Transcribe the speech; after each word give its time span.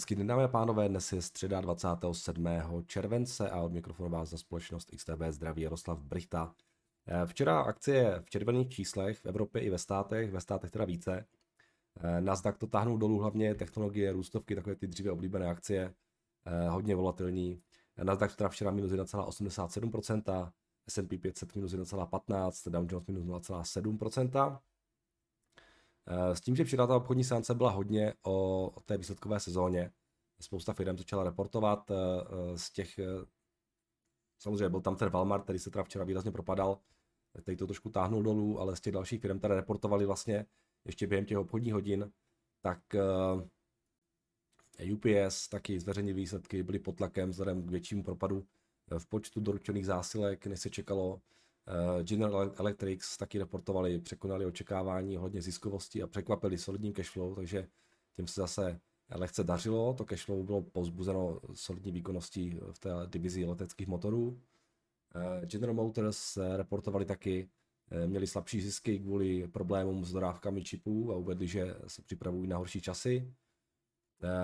Hezký 0.00 0.14
den, 0.14 0.26
dámy 0.26 0.44
a 0.44 0.48
pánové, 0.48 0.88
dnes 0.88 1.12
je 1.12 1.22
středa 1.22 1.60
27. 1.60 2.46
července 2.86 3.50
a 3.50 3.60
od 3.60 3.72
mikrofonu 3.72 4.10
vás 4.10 4.28
za 4.28 4.38
společnost 4.38 4.90
XTB 4.96 5.22
zdraví 5.30 5.62
Jaroslav 5.62 6.02
Brichta. 6.02 6.54
Eh, 7.06 7.26
včera 7.26 7.60
akcie 7.60 8.20
v 8.20 8.30
červených 8.30 8.68
číslech 8.68 9.18
v 9.18 9.26
Evropě 9.26 9.62
i 9.62 9.70
ve 9.70 9.78
státech, 9.78 10.30
ve 10.30 10.40
státech 10.40 10.70
teda 10.70 10.84
více. 10.84 11.26
Eh, 12.00 12.20
Nasdaq 12.20 12.58
to 12.58 12.66
táhnul 12.66 12.98
dolů 12.98 13.18
hlavně 13.18 13.54
technologie, 13.54 14.12
růstovky, 14.12 14.54
takové 14.54 14.76
ty 14.76 14.86
dříve 14.86 15.10
oblíbené 15.10 15.46
akcie, 15.46 15.94
eh, 16.46 16.68
hodně 16.68 16.94
volatilní. 16.94 17.62
Nasdaq 18.02 18.36
teda 18.36 18.48
včera 18.48 18.70
minus 18.70 18.92
1,87%, 18.92 20.52
S&P 20.88 21.18
500 21.18 21.54
minus 21.54 21.72
1,15%, 21.72 22.70
Dow 22.70 22.86
Jones 22.90 23.06
minus 23.06 23.24
0,7%. 23.24 24.60
Eh, 26.06 26.36
s 26.36 26.40
tím, 26.40 26.56
že 26.56 26.64
včera 26.64 26.86
ta 26.86 26.96
obchodní 26.96 27.24
seance 27.24 27.54
byla 27.54 27.70
hodně 27.70 28.14
o 28.26 28.70
té 28.84 28.98
výsledkové 28.98 29.40
sezóně. 29.40 29.92
Spousta 30.40 30.72
firm 30.72 30.98
začala 30.98 31.24
reportovat 31.24 31.90
eh, 31.90 31.94
eh, 31.94 32.58
z 32.58 32.70
těch, 32.70 33.00
samozřejmě 34.38 34.68
byl 34.68 34.80
tam 34.80 34.96
ten 34.96 35.10
Walmart, 35.10 35.44
který 35.44 35.58
se 35.58 35.70
teda 35.70 35.84
včera 35.84 36.04
výrazně 36.04 36.30
propadal, 36.30 36.78
který 37.42 37.56
to 37.56 37.66
trošku 37.66 37.90
táhnul 37.90 38.22
dolů, 38.22 38.60
ale 38.60 38.76
z 38.76 38.80
těch 38.80 38.92
dalších 38.92 39.20
firm, 39.20 39.38
které 39.38 39.54
reportovali 39.54 40.06
vlastně 40.06 40.46
ještě 40.84 41.06
během 41.06 41.26
těch 41.26 41.38
obchodních 41.38 41.72
hodin, 41.72 42.12
tak 42.60 42.78
UPS 44.92 45.48
taky 45.48 45.80
zveřejnili 45.80 46.14
výsledky, 46.14 46.62
byly 46.62 46.78
pod 46.78 46.96
tlakem 46.96 47.30
vzhledem 47.30 47.66
k 47.66 47.70
většímu 47.70 48.02
propadu 48.02 48.46
v 48.98 49.06
počtu 49.06 49.40
doručených 49.40 49.86
zásilek, 49.86 50.46
než 50.46 50.60
se 50.60 50.70
čekalo. 50.70 51.20
Eh, 51.68 52.04
General 52.04 52.52
Electric 52.56 53.16
taky 53.16 53.38
reportovali, 53.38 53.98
překonali 53.98 54.46
očekávání 54.46 55.16
hodně 55.16 55.42
ziskovosti 55.42 56.02
a 56.02 56.06
překvapili 56.06 56.58
solidním 56.58 56.92
cashflow, 56.92 57.34
takže 57.34 57.68
těm 58.16 58.26
se 58.26 58.40
zase 58.40 58.80
lehce 59.14 59.44
dařilo. 59.44 59.94
To 59.94 60.04
cashflow 60.04 60.44
bylo 60.44 60.62
pozbuzeno 60.62 61.40
solidní 61.54 61.92
výkonností 61.92 62.60
v 62.72 62.78
té 62.78 62.90
divizi 63.06 63.44
leteckých 63.44 63.88
motorů. 63.88 64.40
Eh, 65.14 65.46
General 65.46 65.74
Motors 65.74 66.38
reportovali 66.56 67.04
taky, 67.04 67.48
eh, 67.90 68.06
měli 68.06 68.26
slabší 68.26 68.60
zisky 68.60 68.98
kvůli 68.98 69.48
problémům 69.48 70.04
s 70.04 70.12
dodávkami 70.12 70.64
čipů 70.64 71.12
a 71.12 71.16
uvedli, 71.16 71.48
že 71.48 71.76
se 71.86 72.02
připravují 72.02 72.48
na 72.48 72.56
horší 72.56 72.80
časy. 72.80 73.34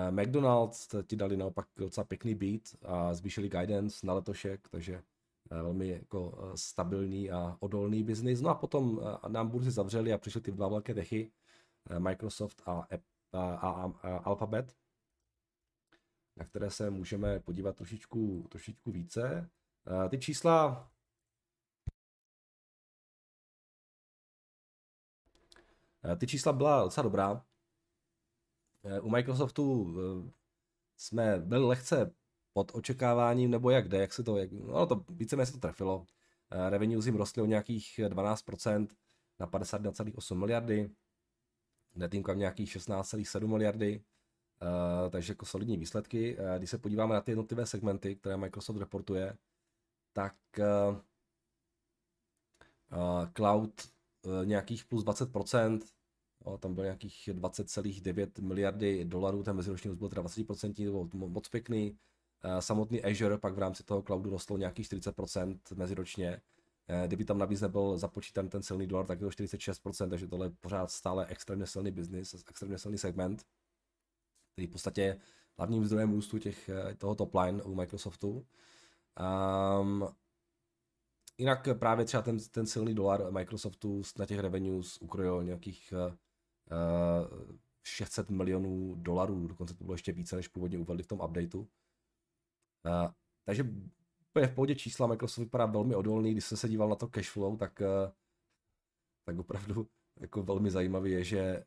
McDonald's 0.09 0.87
ti 1.07 1.15
dali 1.15 1.37
naopak 1.37 1.67
docela 1.75 2.03
pěkný 2.03 2.35
beat 2.35 2.61
a 2.81 3.13
zvýšili 3.13 3.49
guidance 3.49 4.07
na 4.07 4.13
letošek, 4.13 4.69
takže 4.69 4.93
Eh, 4.93 5.16
velmi 5.49 5.87
jako 5.87 6.37
eh, 6.37 6.57
stabilní 6.57 7.31
a 7.31 7.57
odolný 7.59 8.03
biznis. 8.03 8.41
No 8.41 8.49
a 8.49 8.55
potom 8.55 8.99
eh, 9.01 9.29
nám 9.29 9.49
burzy 9.49 9.71
zavřeli 9.71 10.13
a 10.13 10.17
přišly 10.17 10.41
ty 10.41 10.51
dva 10.51 10.67
velké 10.67 10.93
techy, 10.93 11.31
Microsoft 11.99 12.61
a, 12.65 12.87
a, 13.33 13.55
a, 13.55 13.93
a 14.01 14.17
Alphabet, 14.17 14.75
na 16.35 16.45
které 16.45 16.71
se 16.71 16.89
můžeme 16.89 17.39
podívat 17.39 17.75
trošičku, 17.75 18.47
trošičku 18.49 18.91
více. 18.91 19.49
Ty 20.09 20.17
čísla 20.17 20.89
Ty 26.17 26.27
čísla 26.27 26.53
byla 26.53 26.83
docela 26.83 27.03
dobrá. 27.03 27.45
U 29.01 29.09
Microsoftu 29.09 29.95
jsme 30.97 31.39
byli 31.39 31.65
lehce 31.65 32.15
pod 32.57 32.71
očekáváním, 32.73 33.51
nebo 33.51 33.69
jak 33.69 33.87
jde, 33.87 33.97
jak 33.97 34.13
se 34.13 34.23
to, 34.23 34.37
jak, 34.37 34.51
no 34.51 34.85
to 34.85 35.05
víceméně 35.09 35.45
se 35.45 35.51
to 35.51 35.59
trefilo. 35.59 35.97
Uh, 35.97 36.05
revenues 36.69 37.05
jim 37.05 37.15
rostly 37.15 37.41
o 37.43 37.45
nějakých 37.45 37.99
12% 38.09 38.87
na 39.39 39.47
51,8 39.47 40.35
miliardy, 40.35 40.89
net 41.95 42.13
income 42.13 42.39
nějakých 42.39 42.69
16,7 42.77 43.47
miliardy, 43.47 44.03
uh, 44.61 45.09
takže 45.09 45.31
jako 45.31 45.45
solidní 45.45 45.77
výsledky. 45.77 46.37
Uh, 46.37 46.57
když 46.57 46.69
se 46.69 46.77
podíváme 46.77 47.13
na 47.13 47.21
ty 47.21 47.31
jednotlivé 47.31 47.65
segmenty, 47.65 48.15
které 48.15 48.37
Microsoft 48.37 48.77
reportuje, 48.77 49.37
tak 50.13 50.35
uh, 50.59 50.97
uh, 52.97 53.29
cloud 53.33 53.81
uh, 54.21 54.45
nějakých 54.45 54.85
plus 54.85 55.03
20%, 55.03 55.81
no, 56.45 56.57
tam 56.57 56.75
byl 56.75 56.83
nějakých 56.83 57.29
20,9 57.33 58.41
miliardy 58.41 59.05
dolarů, 59.05 59.43
ten 59.43 59.55
meziroční 59.55 59.89
růst 59.89 59.99
byl 59.99 60.09
teda 60.09 60.23
20%, 60.23 61.09
to 61.09 61.17
byl 61.17 61.27
moc 61.27 61.49
pěkný. 61.49 61.97
Eh, 62.43 62.61
samotný 62.61 63.03
Azure 63.03 63.37
pak 63.37 63.53
v 63.53 63.59
rámci 63.59 63.83
toho 63.83 64.01
cloudu 64.01 64.29
rostl 64.29 64.57
nějakých 64.57 64.85
40% 64.85 65.59
meziročně. 65.75 66.41
Eh, 66.87 67.07
kdyby 67.07 67.25
tam 67.25 67.37
navíc 67.37 67.61
nebyl 67.61 67.97
započítan 67.97 68.49
ten 68.49 68.63
silný 68.63 68.87
dolar, 68.87 69.05
tak 69.05 69.19
je 69.19 69.25
to 69.25 69.31
46%, 69.31 70.09
takže 70.09 70.27
tohle 70.27 70.45
je 70.45 70.51
pořád 70.61 70.91
stále 70.91 71.25
extrémně 71.25 71.67
silný 71.67 71.91
business, 71.91 72.33
extrémně 72.49 72.77
silný 72.77 72.97
segment, 72.97 73.45
který 74.53 74.67
v 74.67 74.71
podstatě 74.71 75.19
hlavním 75.57 75.85
zdrojem 75.85 76.11
růstu 76.11 76.39
těch, 76.39 76.69
eh, 76.69 76.95
toho 76.95 77.15
top 77.15 77.35
line 77.35 77.63
u 77.63 77.75
Microsoftu. 77.75 78.45
Um, 79.81 80.07
jinak 81.37 81.67
právě 81.79 82.05
třeba 82.05 82.23
ten, 82.23 82.37
ten 82.51 82.65
silný 82.65 82.95
dolar 82.95 83.31
Microsoftu 83.31 84.01
na 84.19 84.25
těch 84.25 84.39
revenues 84.39 84.97
ukrojil 84.97 85.43
nějakých 85.43 85.93
uh, 86.07 86.13
600 87.83 88.29
milionů 88.29 88.95
dolarů, 88.95 89.47
dokonce 89.47 89.73
to 89.73 89.83
bylo 89.83 89.93
ještě 89.93 90.11
více, 90.11 90.35
než 90.35 90.47
původně 90.47 90.77
uvedli 90.77 91.03
v 91.03 91.07
tom 91.07 91.19
updateu. 91.19 91.67
Uh, 92.87 93.11
takže 93.45 93.63
v 94.35 94.53
pohodě 94.55 94.75
čísla, 94.75 95.07
Microsoft 95.07 95.43
vypadá 95.43 95.65
velmi 95.65 95.95
odolný, 95.95 96.31
když 96.31 96.45
jsem 96.45 96.57
se 96.57 96.69
díval 96.69 96.89
na 96.89 96.95
to 96.95 97.07
cashflow, 97.07 97.57
tak, 97.57 97.81
uh, 97.81 98.11
tak 99.25 99.39
opravdu 99.39 99.87
jako 100.19 100.43
velmi 100.43 100.71
zajímavý 100.71 101.11
je, 101.11 101.23
že 101.23 101.65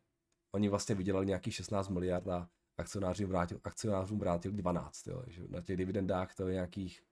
oni 0.54 0.68
vlastně 0.68 0.94
vydělali 0.94 1.26
nějakých 1.26 1.54
16 1.54 1.88
miliard 1.88 2.28
a 2.28 2.48
akcionářům 2.78 3.26
vrátil, 3.26 3.60
akcionářům 3.64 4.18
vrátil 4.18 4.52
12, 4.52 5.06
jo, 5.06 5.22
že 5.26 5.42
na 5.48 5.60
těch 5.60 5.76
dividendách 5.76 6.34
to 6.34 6.48
je 6.48 6.54
nějakých 6.54 7.02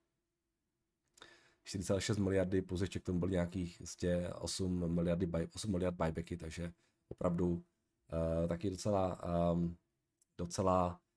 4,6 1.67 2.23
miliardy, 2.23 2.63
plus 2.63 2.81
ještě 2.81 2.99
k 2.99 3.05
tomu 3.05 3.21
byl 3.21 3.29
nějakých 3.29 3.83
8 4.35 4.95
miliardy, 4.95 5.27
buy, 5.27 5.49
8 5.55 5.71
miliard 5.71 5.97
buybacky, 5.97 6.37
takže 6.37 6.73
opravdu 7.09 7.51
uh, 7.53 8.49
taky 8.49 8.71
docela, 8.71 9.21
um, 9.53 9.77
docela 10.39 11.01
Eh, 11.01 11.08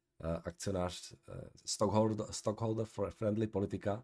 akcionář, 0.44 1.14
eh, 1.14 1.50
stockholder, 1.66 2.26
stockholder 2.32 2.86
friendly 3.10 3.48
politika, 3.48 4.04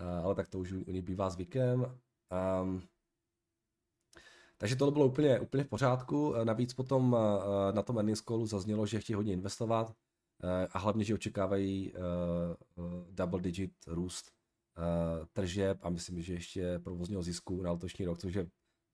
eh, 0.00 0.04
ale 0.04 0.34
tak 0.34 0.48
to 0.48 0.58
už 0.58 0.72
u 0.72 0.90
ní 0.90 1.02
bývá 1.02 1.30
zvykem. 1.30 2.00
Um, 2.62 2.82
takže 4.58 4.76
tohle 4.76 4.92
bylo 4.92 5.06
úplně, 5.06 5.40
úplně 5.40 5.64
v 5.64 5.68
pořádku. 5.68 6.34
Navíc 6.44 6.74
potom 6.74 7.16
na 7.72 7.82
tom 7.82 7.96
earnings 7.96 8.20
callu 8.20 8.46
zaznělo, 8.46 8.86
že 8.86 9.00
chtějí 9.00 9.14
hodně 9.14 9.32
investovat 9.32 9.94
a 10.72 10.78
hlavně, 10.78 11.04
že 11.04 11.14
očekávají 11.14 11.92
double 13.10 13.40
digit 13.40 13.72
růst 13.86 14.32
tržeb 15.32 15.78
a 15.82 15.90
myslím, 15.90 16.22
že 16.22 16.32
ještě 16.32 16.78
provozního 16.78 17.22
zisku 17.22 17.62
na 17.62 17.72
letošní 17.72 18.04
rok, 18.04 18.18
což 18.18 18.34
je 18.34 18.50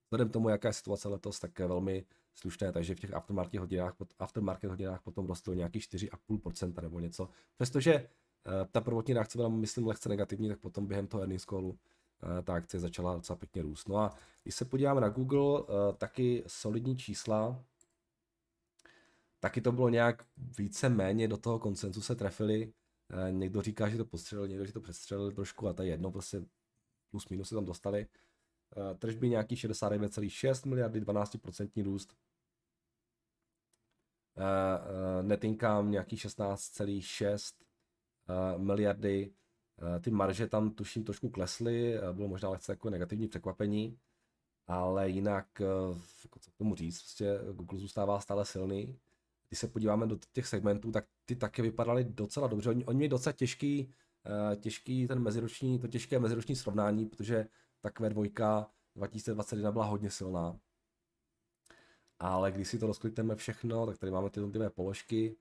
vzhledem 0.06 0.28
tomu, 0.32 0.48
jaká 0.48 0.69
je 0.69 0.72
situace 0.72 1.09
letos, 1.09 1.41
tak 1.41 1.59
velmi 1.59 2.04
slušné, 2.34 2.72
takže 2.72 2.95
v 2.95 3.00
těch 3.00 3.15
aftermarket 3.15 3.61
hodinách, 3.61 3.95
aftermarket 4.19 4.71
hodinách 4.71 5.03
potom 5.03 5.27
rostlo 5.27 5.55
nějaký 5.55 5.78
4,5% 5.78 6.83
nebo 6.83 7.00
něco. 7.00 7.28
Přestože 7.55 7.95
uh, 7.99 8.53
ta 8.72 8.81
prvotní 8.81 9.15
reakce 9.15 9.39
byla, 9.39 9.49
myslím, 9.49 9.87
lehce 9.87 10.09
negativní, 10.09 10.49
tak 10.49 10.59
potom 10.59 10.87
během 10.87 11.06
toho 11.06 11.21
earnings 11.21 11.45
callu 11.45 11.69
uh, 11.69 11.77
ta 12.45 12.55
akce 12.55 12.81
začala 12.81 13.15
docela 13.15 13.37
pěkně 13.37 13.62
růst. 13.62 13.89
No 13.89 13.97
a 13.97 14.17
když 14.43 14.55
se 14.55 14.65
podíváme 14.65 15.00
na 15.00 15.09
Google, 15.09 15.61
uh, 15.61 15.67
taky 15.99 16.45
solidní 16.47 16.97
čísla, 16.97 17.65
taky 19.41 19.61
to 19.61 19.72
bylo 19.72 19.89
nějak 19.89 20.27
více 20.59 20.89
méně 20.89 21.28
do 21.28 21.37
toho 21.37 21.59
koncenzu 21.59 22.01
se 22.03 22.15
trefili. 22.15 22.72
Někdo 23.31 23.62
říká, 23.62 23.89
že 23.89 23.97
to 23.97 24.05
postřelil, 24.05 24.49
někdo, 24.49 24.66
že 24.66 24.72
to 24.72 24.81
přestřelil 24.81 25.33
trošku 25.33 25.69
a 25.69 25.75
je 25.81 25.87
jedno, 25.87 26.11
prostě 26.11 26.45
plus 27.11 27.28
minus 27.28 27.49
se 27.49 27.55
tam 27.55 27.65
dostali. 27.65 28.06
Tržby 28.99 29.29
nějaký 29.29 29.57
69,6 29.57 30.69
miliardy, 30.69 31.01
12% 31.01 31.83
růst. 31.83 32.15
Eh, 34.37 34.43
eh, 34.43 35.22
net 35.22 35.45
income 35.45 35.91
nějaký 35.91 36.16
16,6 36.16 37.54
eh, 38.28 38.59
miliardy. 38.59 39.33
Ty 40.01 40.10
marže 40.10 40.47
tam 40.47 40.71
tuším 40.71 41.04
trošku 41.04 41.28
klesly, 41.28 41.95
bylo 42.13 42.28
možná 42.28 42.48
lehce 42.48 42.72
jako 42.72 42.91
negativní 42.91 43.28
překvapení, 43.28 43.98
ale 44.66 45.10
jinak, 45.10 45.47
jako 46.25 46.39
co 46.41 46.51
k 46.51 46.57
tomu 46.57 46.75
říct, 46.75 47.03
prostě 47.03 47.39
Google 47.53 47.78
zůstává 47.78 48.21
stále 48.21 48.45
silný. 48.45 48.98
Když 49.48 49.59
se 49.59 49.69
podíváme 49.69 50.07
do 50.07 50.19
těch 50.33 50.47
segmentů, 50.47 50.93
tak 50.93 51.04
ty 51.25 51.37
taky 51.37 51.63
vypadaly 51.63 52.04
docela 52.04 52.47
dobře. 52.47 52.71
Oni, 52.71 52.84
oni 52.84 52.97
měli 52.97 53.09
docela 53.09 53.33
těžký, 53.33 53.93
těžký 54.60 55.07
ten 55.07 55.22
meziroční, 55.22 55.78
to 55.78 55.89
těžké 55.89 56.19
meziroční 56.19 56.57
srovnání, 56.57 57.07
protože 57.07 57.47
takové 57.84 58.10
dvojka 58.10 58.71
2021 58.97 59.72
byla 59.72 59.84
hodně 59.84 60.10
silná 60.10 60.59
ale 62.19 62.53
když 62.53 62.69
si 62.69 62.78
to 62.78 62.86
rozklikneme 62.86 63.36
všechno, 63.36 63.86
tak 63.86 63.98
tady 63.98 64.13
máme 64.13 64.31
ty 64.31 64.41
jednotlivé 64.41 64.71
položky 64.71 65.36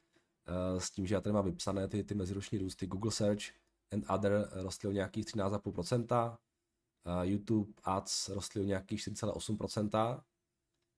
uh, 0.75 0.79
s 0.79 0.91
tím, 0.91 1.07
že 1.07 1.15
já 1.15 1.21
tady 1.21 1.33
mám 1.33 1.45
vypsané 1.45 1.87
ty, 1.87 2.03
ty 2.03 2.15
meziroční 2.15 2.57
růsty 2.57 2.87
Google 2.87 3.11
Search 3.11 3.43
and 3.91 4.05
Other 4.09 4.49
rostly 4.51 4.89
o 4.89 4.91
nějakých 4.91 5.25
13,5%, 5.25 6.37
uh, 7.05 7.21
YouTube 7.21 7.73
Ads 7.83 8.29
rostly 8.29 8.61
o 8.61 8.63
nějakých 8.63 8.99
4,8%, 8.99 10.21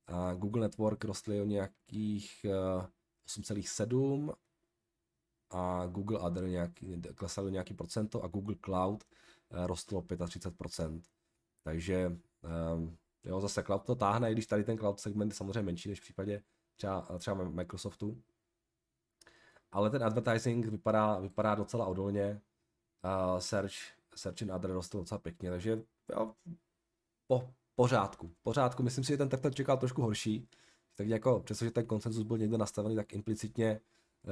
uh, 0.09 0.39
Google 0.39 0.61
Network 0.61 1.03
rostly 1.03 1.41
o 1.41 1.45
nějakých 1.45 2.45
uh, 2.45 2.85
8,7% 3.27 4.33
a 5.49 5.85
Google 5.85 6.19
Other 6.19 6.43
nějaký, 6.43 7.01
klesalo 7.15 7.49
nějaký 7.49 7.73
procento 7.73 8.23
a 8.23 8.27
Google 8.27 8.55
Cloud 8.65 9.03
rostlo 9.51 10.01
35%. 10.01 11.01
Takže 11.65 12.07
um, 12.77 12.97
jo, 13.23 13.41
zase 13.41 13.63
cloud 13.63 13.85
to 13.85 13.95
táhne, 13.95 14.29
i 14.29 14.33
když 14.33 14.45
tady 14.47 14.63
ten 14.63 14.77
cloud 14.77 14.99
segment 14.99 15.29
je 15.29 15.35
samozřejmě 15.35 15.61
menší 15.61 15.89
než 15.89 15.99
v 15.99 16.03
případě 16.03 16.43
třeba, 16.75 17.01
třeba 17.01 17.43
Microsoftu. 17.43 18.21
Ale 19.71 19.89
ten 19.89 20.03
advertising 20.03 20.65
vypadá, 20.65 21.19
vypadá 21.19 21.55
docela 21.55 21.85
odolně. 21.85 22.41
Uh, 23.03 23.39
search, 23.39 23.73
search 24.15 24.41
and 24.41 24.51
other 24.51 24.71
rostl 24.71 24.97
docela 24.97 25.19
pěkně, 25.19 25.49
takže 25.49 25.81
jo, 26.11 26.35
po, 27.27 27.53
pořádku. 27.75 28.35
Pořádku, 28.43 28.83
myslím 28.83 29.03
si, 29.03 29.13
že 29.13 29.17
ten 29.17 29.29
trh 29.29 29.53
čekal 29.53 29.77
trošku 29.77 30.01
horší. 30.01 30.49
Tak 30.95 31.07
jako, 31.07 31.39
přestože 31.39 31.71
ten 31.71 31.85
konsenzus 31.85 32.23
byl 32.23 32.37
někde 32.37 32.57
nastavený, 32.57 32.95
tak 32.95 33.13
implicitně 33.13 33.81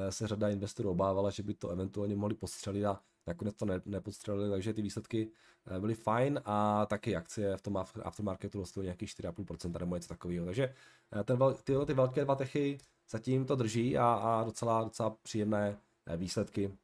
se 0.10 0.28
řada 0.28 0.50
investorů 0.50 0.90
obávala, 0.90 1.30
že 1.30 1.44
by 1.44 1.54
to 1.54 1.69
eventuálně 1.69 2.16
mohli 2.16 2.36
postřelit 2.36 2.86
a 2.86 3.01
nakonec 3.28 3.56
to 3.56 3.66
ne, 3.66 3.81
nepodstřelili, 3.86 4.50
takže 4.50 4.74
ty 4.74 4.81
výsledky 4.81 5.31
eh, 5.68 5.80
byly 5.80 5.95
fajn 5.95 6.42
a 6.45 6.86
taky 6.86 7.16
akcie 7.16 7.57
v 7.57 7.62
tom 7.62 7.78
aftermarketu 8.04 8.60
rostly 8.60 8.84
nějakých 8.84 9.10
4,5% 9.10 9.80
nebo 9.80 9.95
něco 9.95 10.07
takového. 10.07 10.45
Takže 10.45 10.74
eh, 11.19 11.24
ten, 11.24 11.40
tyhle 11.63 11.86
ty 11.86 11.94
velké 11.94 12.24
dva 12.25 12.36
techy 12.36 12.78
zatím 13.10 13.45
to 13.45 13.56
drží 13.56 13.98
a, 13.98 14.06
a 14.06 14.44
docela, 14.44 14.84
docela 14.84 15.10
příjemné 15.10 15.78
výsledky, 16.18 16.78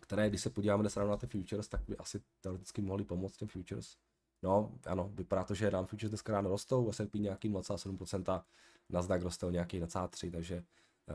které, 0.00 0.28
když 0.28 0.40
se 0.40 0.50
podíváme 0.50 0.82
dnes 0.82 0.96
na 0.96 1.16
ty 1.16 1.26
futures, 1.26 1.68
tak 1.68 1.80
by 1.88 1.96
asi 1.96 2.20
teoreticky 2.40 2.82
mohly 2.82 3.04
pomoct 3.04 3.36
těm 3.36 3.48
futures. 3.48 3.96
No, 4.42 4.72
ano, 4.86 5.10
vypadá 5.14 5.44
to, 5.44 5.54
že 5.54 5.70
nám 5.70 5.86
futures 5.86 6.10
dneska 6.10 6.32
ráno 6.32 6.50
rostou, 6.50 6.92
S&P 6.92 7.18
nějaký 7.18 7.50
0,7%, 7.50 8.42
Nasdaq 8.90 9.22
roste 9.22 9.46
o 9.46 9.50
nějaký 9.50 9.80
0,3%, 9.80 10.30
takže 10.30 10.54
eh, 10.56 10.62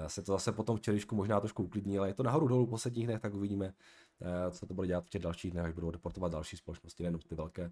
se 0.07 0.21
to 0.21 0.31
zase 0.31 0.51
potom 0.51 0.77
včerejšku 0.77 1.15
možná 1.15 1.39
trošku 1.39 1.63
uklidní, 1.63 1.97
ale 1.97 2.09
je 2.09 2.13
to 2.13 2.23
nahoru 2.23 2.47
dolů 2.47 2.65
v 2.65 2.69
posledních 2.69 3.05
dnech, 3.07 3.21
tak 3.21 3.33
uvidíme, 3.33 3.73
eh, 4.21 4.51
co 4.51 4.65
to 4.65 4.73
bude 4.73 4.87
dělat 4.87 5.05
v 5.05 5.09
těch 5.09 5.21
dalších 5.21 5.51
dnech, 5.51 5.65
až 5.65 5.73
budou 5.73 5.91
deportovat 5.91 6.31
další 6.31 6.57
společnosti, 6.57 7.03
nejenom 7.03 7.21
ty 7.21 7.35
velké, 7.35 7.71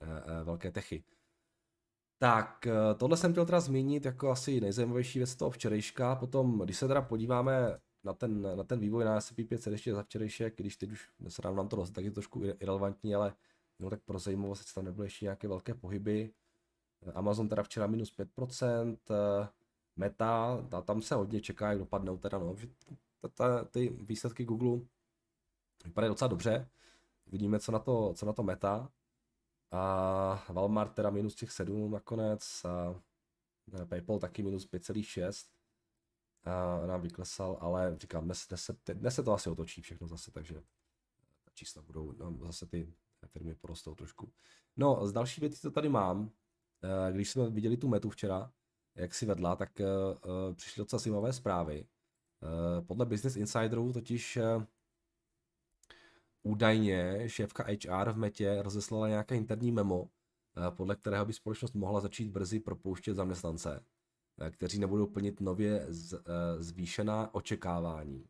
eh, 0.00 0.44
velké 0.44 0.70
techy. 0.70 1.04
Tak, 2.18 2.66
tohle 2.96 3.16
jsem 3.16 3.32
chtěl 3.32 3.46
teda 3.46 3.60
zmínit 3.60 4.04
jako 4.04 4.30
asi 4.30 4.60
nejzajímavější 4.60 5.18
věc 5.18 5.36
toho 5.36 5.50
včerejška. 5.50 6.14
Potom, 6.14 6.58
když 6.58 6.76
se 6.76 6.88
teda 6.88 7.02
podíváme 7.02 7.78
na 8.04 8.12
ten, 8.12 8.56
na 8.56 8.64
ten 8.64 8.80
vývoj 8.80 9.04
na 9.04 9.20
S&P 9.20 9.44
500 9.44 9.72
ještě 9.72 9.94
za 9.94 10.02
včerejšek, 10.02 10.56
když 10.56 10.76
teď 10.76 10.92
už 10.92 11.10
se 11.28 11.42
nám 11.42 11.68
to 11.68 11.76
roste, 11.76 11.94
tak 11.94 12.04
je 12.04 12.10
to 12.10 12.14
trošku 12.14 12.44
irrelevantní, 12.44 13.14
ale 13.14 13.34
no 13.78 13.90
tak 13.90 14.00
pro 14.04 14.18
zajímavost, 14.18 14.74
tam 14.74 14.84
nebyly 14.84 15.06
ještě 15.06 15.24
nějaké 15.24 15.48
velké 15.48 15.74
pohyby. 15.74 16.32
Amazon 17.14 17.48
teda 17.48 17.62
včera 17.62 17.86
minus 17.86 18.12
5%, 18.12 18.96
Meta, 19.96 20.62
ta, 20.70 20.80
tam 20.80 21.02
se 21.02 21.14
hodně 21.14 21.40
čeká, 21.40 21.68
jak 21.68 21.78
dopadnou 21.78 22.18
teda, 22.18 22.38
no, 22.38 22.56
ta, 23.20 23.28
ta, 23.28 23.64
ty 23.64 23.88
výsledky 23.88 24.44
Google 24.44 24.80
vypadají 25.84 26.10
docela 26.10 26.28
dobře. 26.28 26.68
Vidíme, 27.26 27.60
co 27.60 27.72
na 27.72 27.78
to, 27.78 28.14
co 28.14 28.26
na 28.26 28.32
to 28.32 28.42
Meta. 28.42 28.92
A 29.70 30.44
Walmart 30.48 30.94
teda 30.94 31.10
minus 31.10 31.34
těch 31.34 31.52
7 31.52 31.90
nakonec. 31.90 32.64
A 32.64 33.02
PayPal 33.88 34.18
taky 34.18 34.42
minus 34.42 34.70
5,6 34.70 35.56
a 36.46 36.86
nám 36.86 37.00
vyklesal, 37.00 37.58
ale 37.60 37.96
říkám, 38.00 38.24
dnes, 38.24 38.46
dnes, 38.48 38.62
se, 38.62 38.76
dnes 38.94 39.14
se 39.14 39.22
to 39.22 39.32
asi 39.32 39.50
otočí 39.50 39.82
všechno 39.82 40.06
zase, 40.06 40.30
takže 40.30 40.62
čísla 41.54 41.82
budou, 41.82 42.12
no, 42.12 42.38
zase 42.46 42.66
ty 42.66 42.92
firmy 43.26 43.54
porostou 43.54 43.94
trošku. 43.94 44.32
No, 44.76 45.06
z 45.06 45.12
další 45.12 45.40
věcí, 45.40 45.60
co 45.60 45.70
tady 45.70 45.88
mám, 45.88 46.30
eh, 46.82 47.12
když 47.12 47.30
jsme 47.30 47.50
viděli 47.50 47.76
tu 47.76 47.88
metu 47.88 48.10
včera, 48.10 48.52
jak 48.96 49.14
si 49.14 49.26
vedla, 49.26 49.56
tak 49.56 49.80
uh, 49.80 50.54
přišly 50.54 50.80
docela 50.80 51.00
zajímavé 51.00 51.32
zprávy. 51.32 51.86
Uh, 52.42 52.86
podle 52.86 53.06
Business 53.06 53.36
Insiderů 53.36 53.92
totiž 53.92 54.38
údajně 56.42 57.28
šéfka 57.28 57.64
HR 57.64 58.12
v 58.12 58.16
Metě 58.16 58.62
rozeslala 58.62 59.08
nějaké 59.08 59.36
interní 59.36 59.72
memo, 59.72 60.08
podle 60.70 60.96
kterého 60.96 61.26
by 61.26 61.32
společnost 61.32 61.74
mohla 61.74 62.00
začít 62.00 62.30
brzy 62.30 62.60
propouštět 62.60 63.14
zaměstnance, 63.14 63.84
kteří 64.50 64.78
nebudou 64.78 65.06
plnit 65.06 65.40
nově 65.40 65.86
z, 65.88 66.22
zvýšená 66.58 67.34
očekávání. 67.34 68.26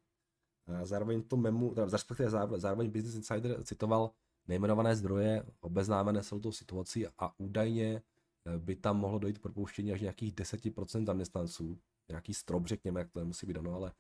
Zároveň 0.83 1.23
to 1.23 1.37
memo, 1.37 1.75
teda 1.75 1.87
respektive 1.93 2.31
zároveň 2.57 2.91
Business 2.91 3.15
Insider 3.15 3.65
citoval 3.65 4.11
nejmenované 4.49 4.97
zdroje 4.97 5.45
obeznámené 5.61 6.23
s 6.23 6.29
touto 6.29 6.53
situací 6.53 7.07
a 7.19 7.33
údajně 7.39 8.03
Eh, 8.03 8.16
by 8.59 8.77
tam 8.77 8.97
mohlo 8.99 9.19
dojít 9.19 9.39
propouštění 9.39 9.93
až 9.93 10.01
nějakých 10.01 10.35
10% 10.35 11.07
zaměstnanců. 11.07 11.79
Nějaký 12.09 12.35
strop, 12.35 12.67
řekněme, 12.67 13.01
jak 13.01 13.11
to 13.11 13.19
nemusí 13.19 13.47
být 13.47 13.53
dano, 13.53 13.75
ale 13.75 13.93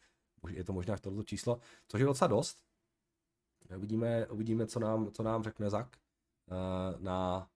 je 0.49 0.65
to 0.65 0.73
možná 0.73 0.97
tohle 0.97 1.25
číslo, 1.25 1.61
což 1.89 2.01
je 2.01 2.07
docela 2.07 2.29
dost. 2.29 2.65
Uvidíme, 3.77 4.27
uvidíme 4.27 4.67
co, 4.67 4.81
nám, 4.81 5.11
co 5.11 5.23
nám 5.23 5.43
řekne 5.43 5.71
Zak 5.71 5.97
eh, 5.97 6.99
na, 6.99 7.51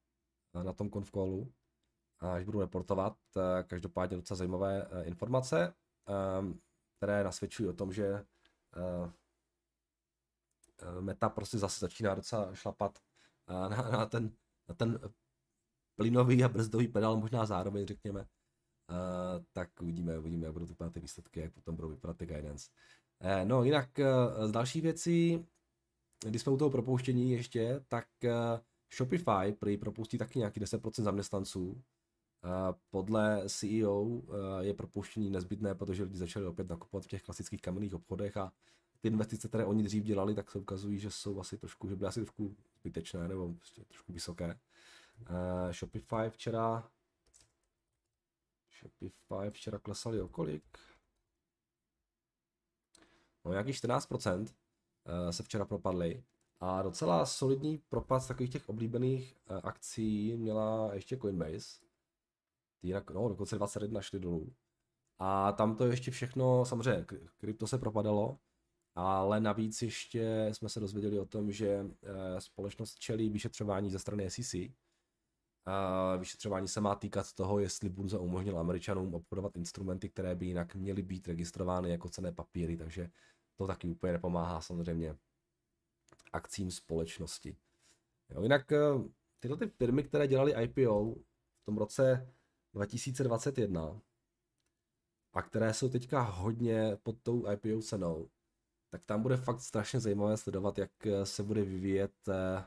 na 0.62 0.72
tom 0.72 0.90
konf 0.90 1.10
callu, 1.10 1.52
až 2.18 2.44
budu 2.44 2.60
reportovat. 2.60 3.16
Eh, 3.36 3.62
každopádně 3.62 4.16
docela 4.16 4.38
zajímavé 4.38 4.88
informace, 5.02 5.74
které 6.96 7.24
nasvědčují 7.24 7.68
o 7.68 7.72
tom, 7.72 7.92
že 7.92 8.24
Meta 11.00 11.28
prostě 11.28 11.58
zase 11.58 11.80
začíná 11.80 12.14
docela 12.14 12.54
šlapat 12.54 12.98
na, 13.48 13.68
na, 13.68 14.06
ten, 14.06 14.30
na 14.68 14.74
ten 14.74 15.00
plynový 16.00 16.44
a 16.44 16.48
brzdový 16.48 16.88
pedál 16.88 17.16
možná 17.16 17.46
zároveň, 17.46 17.86
řekněme. 17.86 18.20
Uh, 18.20 19.44
tak 19.52 19.68
uvidíme, 19.82 20.18
uvidíme, 20.18 20.44
jak 20.44 20.52
budou 20.52 20.66
vypadat 20.66 20.92
ty 20.92 21.00
výsledky, 21.00 21.40
jak 21.40 21.52
potom 21.52 21.76
budou 21.76 21.88
vypadat 21.88 22.16
ty 22.16 22.26
guidance. 22.26 22.70
Uh, 23.24 23.48
no 23.48 23.64
jinak 23.64 23.88
uh, 23.98 24.46
z 24.46 24.52
další 24.52 24.80
věcí, 24.80 25.46
když 26.26 26.42
jsme 26.42 26.52
u 26.52 26.56
toho 26.56 26.70
propouštění 26.70 27.32
ještě, 27.32 27.84
tak 27.88 28.06
uh, 28.24 28.30
Shopify 28.96 29.52
prý 29.58 29.76
propustí 29.76 30.18
taky 30.18 30.38
nějaký 30.38 30.60
10% 30.60 31.02
zaměstnanců. 31.02 31.82
Podle 32.90 33.44
CEO 33.48 34.22
je 34.60 34.74
propouštění 34.74 35.30
nezbytné, 35.30 35.74
protože 35.74 36.02
lidi 36.02 36.18
začali 36.18 36.46
opět 36.46 36.68
nakupovat 36.68 37.04
v 37.04 37.06
těch 37.06 37.22
klasických 37.22 37.60
kamenných 37.60 37.94
obchodech 37.94 38.36
a 38.36 38.52
ty 39.00 39.08
investice, 39.08 39.48
které 39.48 39.64
oni 39.64 39.82
dřív 39.82 40.04
dělali, 40.04 40.34
tak 40.34 40.50
se 40.50 40.58
ukazují, 40.58 40.98
že 40.98 41.10
jsou 41.10 41.40
asi 41.40 41.58
trošku, 41.58 41.88
že 41.88 41.96
byly 41.96 42.08
asi 42.08 42.20
trošku 42.20 42.56
zbytečné 42.80 43.28
nebo 43.28 43.54
prostě 43.54 43.84
trošku 43.84 44.12
vysoké. 44.12 44.58
Uh, 45.20 45.72
Shopify 45.72 46.30
včera 46.30 46.90
Shopify 48.80 49.50
včera 49.50 49.78
klesali 49.78 50.20
o 50.20 50.28
kolik? 50.28 50.78
No 53.44 53.50
nějakých 53.50 53.76
14% 53.76 54.40
uh, 54.40 54.46
se 55.30 55.42
včera 55.42 55.64
propadly 55.64 56.24
a 56.60 56.82
docela 56.82 57.26
solidní 57.26 57.78
propad 57.78 58.20
z 58.20 58.28
takových 58.28 58.52
těch 58.52 58.68
oblíbených 58.68 59.36
uh, 59.50 59.60
akcí 59.62 60.36
měla 60.36 60.94
ještě 60.94 61.16
Coinbase. 61.16 61.80
Ty 62.80 62.92
no, 63.14 63.28
dokonce 63.28 63.56
21 63.56 64.00
šli 64.00 64.20
dolů. 64.20 64.54
A 65.18 65.52
tam 65.52 65.76
to 65.76 65.86
ještě 65.86 66.10
všechno, 66.10 66.64
samozřejmě, 66.64 67.06
krypto 67.36 67.66
se 67.66 67.78
propadalo, 67.78 68.38
ale 68.94 69.40
navíc 69.40 69.82
ještě 69.82 70.48
jsme 70.52 70.68
se 70.68 70.80
dozvěděli 70.80 71.20
o 71.20 71.26
tom, 71.26 71.52
že 71.52 71.86
společnost 72.38 72.98
čelí 72.98 73.30
vyšetřování 73.30 73.90
ze 73.90 73.98
strany 73.98 74.30
SEC, 74.30 74.54
a 75.66 76.16
vyšetřování 76.16 76.68
se 76.68 76.80
má 76.80 76.94
týkat 76.94 77.32
toho, 77.32 77.58
jestli 77.58 77.88
burza 77.88 78.18
umožnila 78.18 78.60
Američanům 78.60 79.14
obchodovat 79.14 79.56
instrumenty, 79.56 80.08
které 80.08 80.34
by 80.34 80.46
jinak 80.46 80.74
měly 80.74 81.02
být 81.02 81.28
registrovány 81.28 81.90
jako 81.90 82.08
cené 82.08 82.32
papíry, 82.32 82.76
takže 82.76 83.10
to 83.56 83.66
taky 83.66 83.88
úplně 83.88 84.12
nepomáhá 84.12 84.60
samozřejmě 84.60 85.16
akcím 86.32 86.70
společnosti. 86.70 87.56
Jo, 88.30 88.42
jinak 88.42 88.72
eh, 88.72 88.78
tyhle 89.40 89.56
ty 89.56 89.66
firmy, 89.66 90.02
které 90.02 90.28
dělaly 90.28 90.64
IPO 90.64 91.14
v 91.62 91.64
tom 91.64 91.78
roce 91.78 92.34
2021 92.74 94.00
a 95.32 95.42
které 95.42 95.74
jsou 95.74 95.88
teďka 95.88 96.20
hodně 96.20 96.96
pod 97.02 97.16
tou 97.22 97.52
IPO 97.52 97.82
cenou, 97.82 98.30
tak 98.90 99.04
tam 99.04 99.22
bude 99.22 99.36
fakt 99.36 99.60
strašně 99.60 100.00
zajímavé 100.00 100.36
sledovat, 100.36 100.78
jak 100.78 101.06
eh, 101.06 101.26
se 101.26 101.42
bude 101.42 101.62
vyvíjet 101.62 102.12
uh, 102.28 102.64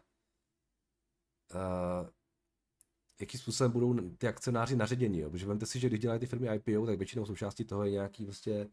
jakým 3.24 3.40
způsobem 3.40 3.72
budou 3.72 4.10
ty 4.10 4.28
akcionáři 4.28 4.76
naředěni. 4.76 5.20
Jo? 5.20 5.30
Protože 5.30 5.46
vemte 5.46 5.66
si, 5.66 5.80
že 5.80 5.90
když 5.90 6.00
dělají 6.00 6.20
ty 6.20 6.26
firmy 6.26 6.48
IPO, 6.56 6.86
tak 6.86 6.98
většinou 6.98 7.26
součástí 7.26 7.66
toho 7.66 7.84
je 7.84 7.92
nějaký, 7.92 8.26
prostě, 8.26 8.70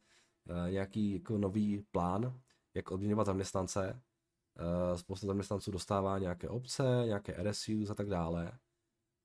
uh, 0.51 0.71
nějaký 0.71 1.13
jako 1.13 1.39
nový 1.39 1.87
plán, 1.91 2.41
jak 2.75 2.91
odměňovat 2.91 3.27
zaměstnance. 3.27 4.03
Uh, 4.61 4.99
spousta 4.99 5.27
zaměstnanců 5.27 5.71
dostává 5.71 6.19
nějaké 6.19 6.49
obce, 6.49 6.83
nějaké 7.05 7.33
RSUs 7.43 7.91
a 7.91 7.95
tak 7.95 8.09
dále. 8.09 8.59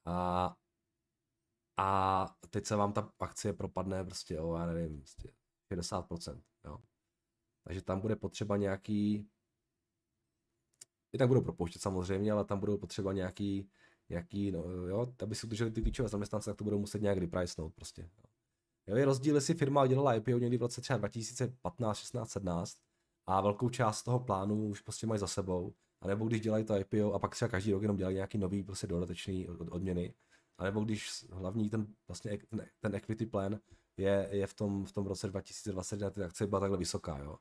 A, 0.05 0.55
a 1.77 2.29
teď 2.49 2.65
se 2.65 2.75
vám 2.75 2.93
ta 2.93 3.11
akcie 3.19 3.53
propadne 3.53 4.03
prostě 4.03 4.39
o, 4.39 4.55
já 4.55 4.65
nevím, 4.65 4.99
prostě 4.99 5.33
60%. 5.71 6.41
Jo? 6.65 6.77
Takže 7.63 7.81
tam 7.81 8.01
bude 8.01 8.15
potřeba 8.15 8.57
nějaký 8.57 9.29
i 11.15 11.17
tak 11.17 11.27
budou 11.27 11.41
propouštět 11.41 11.81
samozřejmě, 11.81 12.31
ale 12.31 12.45
tam 12.45 12.59
budou 12.59 12.77
potřeba 12.77 13.13
nějaký 13.13 13.69
jaký, 14.09 14.51
no, 14.51 14.63
jo, 14.63 15.13
aby 15.23 15.35
si 15.35 15.47
udrželi 15.47 15.71
ty 15.71 15.81
klíčové 15.81 16.09
zaměstnance, 16.09 16.49
tak 16.49 16.57
to 16.57 16.63
budou 16.63 16.79
muset 16.79 17.01
nějak 17.01 17.17
repricenout 17.17 17.73
prostě. 17.73 18.09
Jo. 18.87 18.95
je 18.95 19.05
rozdíl, 19.05 19.35
jestli 19.35 19.53
firma 19.53 19.87
dělala 19.87 20.15
IPO 20.15 20.31
někdy 20.31 20.57
v 20.57 20.61
roce 20.61 20.81
třeba 20.81 20.97
2015, 20.97 21.97
16, 21.97 22.29
17 22.29 22.77
a 23.27 23.41
velkou 23.41 23.69
část 23.69 24.03
toho 24.03 24.19
plánu 24.19 24.67
už 24.67 24.81
prostě 24.81 25.07
mají 25.07 25.19
za 25.19 25.27
sebou. 25.27 25.73
A 26.01 26.07
nebo 26.07 26.25
když 26.25 26.41
dělají 26.41 26.65
to 26.65 26.75
IPO 26.77 27.13
a 27.13 27.19
pak 27.19 27.35
třeba 27.35 27.49
každý 27.49 27.71
rok 27.71 27.81
jenom 27.81 27.97
dělají 27.97 28.15
nějaký 28.15 28.37
nový 28.37 28.63
prostě 28.63 28.87
dodatečný 28.87 29.47
odměny. 29.47 30.13
A 30.57 30.63
nebo 30.63 30.81
když 30.81 31.25
hlavní 31.31 31.69
ten, 31.69 31.87
vlastně 32.07 32.37
ten, 32.49 32.65
ten 32.79 32.95
equity 32.95 33.25
plan 33.25 33.59
je, 33.97 34.29
je 34.31 34.47
v, 34.47 34.53
tom, 34.53 34.85
v 34.85 34.91
tom 34.91 35.05
roce 35.05 35.27
2021 35.27 36.09
ty 36.09 36.23
akce 36.23 36.47
byla 36.47 36.59
takhle 36.59 36.77
vysoká. 36.77 37.17
Jo. 37.17 37.37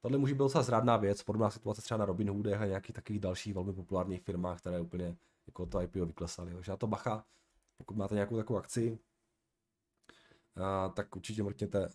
Tohle 0.00 0.18
může 0.18 0.34
být 0.34 0.38
docela 0.38 0.64
zrádná 0.64 0.96
věc, 0.96 1.22
podobná 1.22 1.50
situace 1.50 1.82
třeba 1.82 1.98
na 1.98 2.04
Robin 2.04 2.30
Hoodech 2.30 2.60
a 2.60 2.66
nějakých 2.66 2.94
takových 2.94 3.20
dalších 3.20 3.54
velmi 3.54 3.72
populárních 3.72 4.22
firmách, 4.22 4.58
které 4.58 4.80
úplně 4.80 5.16
jako 5.50 5.66
to 5.66 5.80
IPO 5.80 6.06
vyklesaly. 6.06 6.54
Takže 6.54 6.72
na 6.72 6.76
to 6.76 6.86
bacha, 6.86 7.24
pokud 7.76 7.96
máte 7.96 8.14
nějakou 8.14 8.36
takovou 8.36 8.58
akci, 8.58 8.98
a, 10.56 10.88
tak 10.88 11.16
určitě 11.16 11.42
mrkněte, 11.42 11.88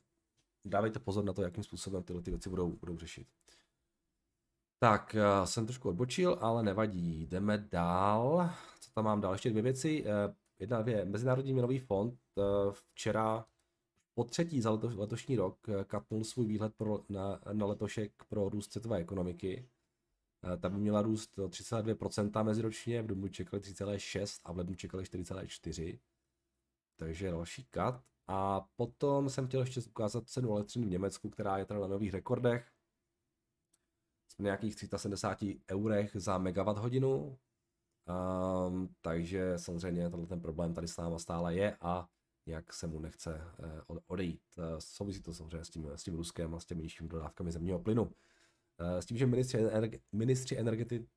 dávejte 0.66 1.00
pozor 1.00 1.24
na 1.24 1.34
to, 1.34 1.42
jakým 1.42 1.64
způsobem 1.64 2.04
tyhle 2.04 2.22
ty 2.22 2.32
věci 2.32 2.50
budou, 2.50 2.70
budou 2.70 2.98
řešit. 2.98 3.28
Tak, 4.80 5.16
jsem 5.44 5.66
trošku 5.66 5.90
odbočil, 5.90 6.38
ale 6.42 6.64
nevadí. 6.64 7.26
Jdeme 7.26 7.58
dál. 7.58 8.50
Co 8.80 8.92
tam 8.92 9.06
mám 9.06 9.22
dál? 9.22 9.34
Ještě 9.34 9.50
dvě 9.50 9.62
věci. 9.62 10.04
E, 10.08 10.36
jedna, 10.60 10.82
dvě. 10.82 11.06
Mezinárodní 11.06 11.54
měnový 11.54 11.80
fond 11.80 12.14
e, 12.38 12.42
včera 12.72 13.46
po 14.14 14.24
třetí 14.24 14.62
za 14.62 14.72
leto, 14.72 14.92
letošní 14.96 15.36
rok 15.36 15.70
e, 15.70 15.84
katnul 15.84 16.24
svůj 16.24 16.46
výhled 16.46 16.76
pro, 16.76 17.00
na, 17.10 17.40
na 17.54 17.66
letošek 17.66 18.24
pro 18.30 18.50
růst 18.50 18.72
světové 18.72 18.98
ekonomiky. 18.98 19.70
Ta 20.60 20.70
by 20.70 20.78
měla 20.78 21.02
růst 21.02 21.38
3,2% 21.38 22.44
meziročně, 22.44 23.02
v 23.02 23.08
dubnu 23.08 23.28
čekali 23.28 23.62
3,6 23.62 24.42
a 24.44 24.52
v 24.52 24.58
lednu 24.58 24.76
čekali 24.76 25.04
4,4. 25.04 26.00
Takže 26.96 27.32
další 27.32 27.64
kat. 27.64 28.04
A 28.28 28.62
potom 28.76 29.30
jsem 29.30 29.48
chtěl 29.48 29.60
ještě 29.60 29.82
ukázat 29.82 30.30
cenu 30.30 30.52
elektřiny 30.52 30.86
v 30.86 30.90
Německu, 30.90 31.30
která 31.30 31.58
je 31.58 31.66
teda 31.66 31.80
na 31.80 31.88
nových 31.88 32.14
rekordech. 32.14 32.72
Jsme 34.28 34.44
nějakých 34.44 34.76
370 34.76 35.38
eurech 35.72 36.12
za 36.14 36.38
megawatt 36.38 36.80
hodinu. 36.80 37.38
Um, 38.68 38.96
takže 39.02 39.54
samozřejmě 39.58 40.10
tenhle 40.10 40.28
ten 40.28 40.42
problém 40.42 40.74
tady 40.74 40.88
s 40.88 40.98
náma 40.98 41.20
stále 41.20 41.56
je 41.56 41.78
a 41.82 42.10
nějak 42.46 42.74
se 42.74 42.88
mu 42.88 43.00
nechce 43.00 43.42
uh, 43.90 43.98
odejít. 44.08 44.42
Uh, 44.58 44.64
souvisí 44.80 45.22
to 45.22 45.34
samozřejmě 45.34 45.66
s 45.66 45.70
tím, 45.70 45.90
s 45.96 46.04
tím 46.04 46.16
Ruskem 46.16 46.56
a 46.56 46.60
s 46.60 46.66
těmi 46.66 46.84
nižšími 46.84 47.10
dodávkami 47.10 47.52
zemního 47.52 47.80
plynu. 47.80 48.12
Uh, 48.82 48.98
s 48.98 49.06
tím, 49.06 49.18
že 49.18 49.26
ministři, 49.26 49.58
energe, 49.58 50.00
ministři 50.12 50.58
energetiky, 50.58 51.08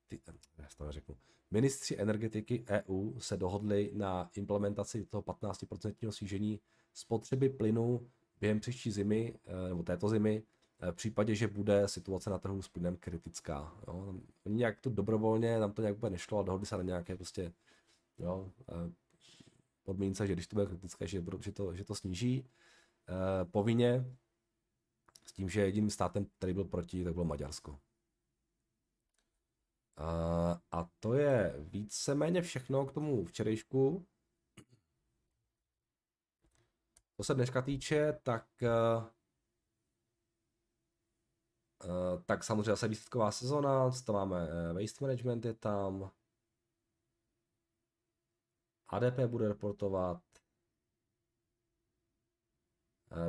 to 0.78 0.92
řeknu, 0.92 1.16
ministři 1.50 1.96
energetiky 1.98 2.64
EU 2.68 3.20
se 3.20 3.36
dohodli 3.36 3.90
na 3.94 4.30
implementaci 4.34 5.04
toho 5.04 5.22
15% 5.22 6.10
snížení 6.10 6.60
spotřeby 6.94 7.48
plynu 7.48 8.06
během 8.40 8.60
příští 8.60 8.90
zimy, 8.90 9.38
eh, 9.46 9.68
nebo 9.68 9.82
této 9.82 10.08
zimy, 10.08 10.42
eh, 10.80 10.92
v 10.92 10.94
případě, 10.94 11.34
že 11.34 11.48
bude 11.48 11.88
situace 11.88 12.30
na 12.30 12.38
trhu 12.38 12.62
s 12.62 12.68
plynem 12.68 12.96
kritická. 12.96 13.74
Jo. 13.88 14.14
Nějak 14.44 14.80
to 14.80 14.90
dobrovolně, 14.90 15.58
nám 15.58 15.72
to 15.72 15.82
nějak 15.82 15.96
úplně 15.96 16.10
nešlo 16.10 16.38
a 16.38 16.42
dohodli 16.42 16.66
se 16.66 16.76
na 16.76 16.82
nějaké 16.82 17.16
prostě 17.16 17.52
jo, 18.18 18.52
eh, 18.68 18.92
podmínce, 19.82 20.26
že 20.26 20.32
když 20.32 20.46
to 20.46 20.56
bude 20.56 20.66
kritické, 20.66 21.06
že, 21.06 21.24
že, 21.40 21.52
to, 21.52 21.74
že 21.74 21.84
to 21.84 21.94
sníží 21.94 22.44
povinně, 23.50 24.04
tím, 25.38 25.48
že 25.48 25.60
jediným 25.60 25.90
státem, 25.90 26.24
který 26.24 26.54
byl 26.54 26.64
proti, 26.64 27.04
tak 27.04 27.12
bylo 27.12 27.24
Maďarsko. 27.24 27.80
A 30.72 30.90
to 31.00 31.14
je 31.14 31.54
víceméně 31.58 32.42
všechno 32.42 32.86
k 32.86 32.92
tomu 32.92 33.24
včerejšku. 33.24 34.06
Co 37.16 37.24
se 37.24 37.34
dneška 37.34 37.62
týče, 37.62 38.12
tak 38.22 38.46
uh, 38.62 39.04
tak 42.26 42.44
samozřejmě 42.44 42.70
zase 42.70 42.88
výsledková 42.88 43.30
sezona, 43.30 43.90
co 43.90 44.04
to 44.04 44.12
máme, 44.12 44.48
uh, 44.48 44.80
waste 44.80 45.04
management 45.04 45.44
je 45.44 45.54
tam, 45.54 46.10
ADP 48.88 49.18
bude 49.26 49.48
reportovat, 49.48 50.22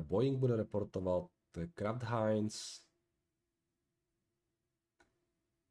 Boeing 0.02 0.40
bude 0.40 0.56
reportovat, 0.56 1.39
Kraft 1.76 2.04
Heinz, 2.04 2.86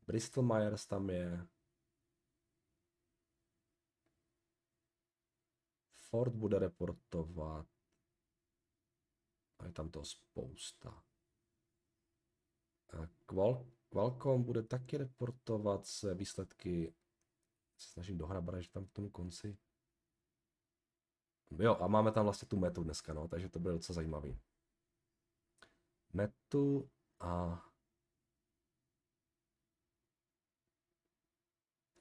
Bristol 0.06 0.44
Myers 0.44 0.86
tam 0.86 1.10
je, 1.10 1.46
Ford 5.94 6.34
bude 6.34 6.58
reportovat, 6.58 7.66
a 9.58 9.66
je 9.66 9.72
tam 9.72 9.90
to 9.90 10.04
spousta. 10.04 11.04
Qual, 13.26 13.66
Qualcomm 13.88 14.44
bude 14.44 14.62
taky 14.62 14.96
reportovat 14.96 15.86
se 15.86 16.14
výsledky, 16.14 16.94
se 17.78 17.92
snažím 17.92 18.18
dohrabat, 18.18 18.60
že 18.60 18.70
tam 18.70 18.86
k 18.86 18.92
tomu 18.92 19.10
konci. 19.10 19.58
Jo, 21.58 21.76
a 21.80 21.86
máme 21.86 22.12
tam 22.12 22.24
vlastně 22.24 22.48
tu 22.48 22.56
metu 22.56 22.84
dneska, 22.84 23.14
no, 23.14 23.28
takže 23.28 23.48
to 23.48 23.58
bude 23.58 23.74
docela 23.74 23.94
zajímavý. 23.94 24.40
Metu 26.12 26.90
a 27.20 27.62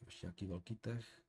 ještě 0.06 0.26
nějaký 0.26 0.48
velký 0.48 0.76
tech. 0.76 1.22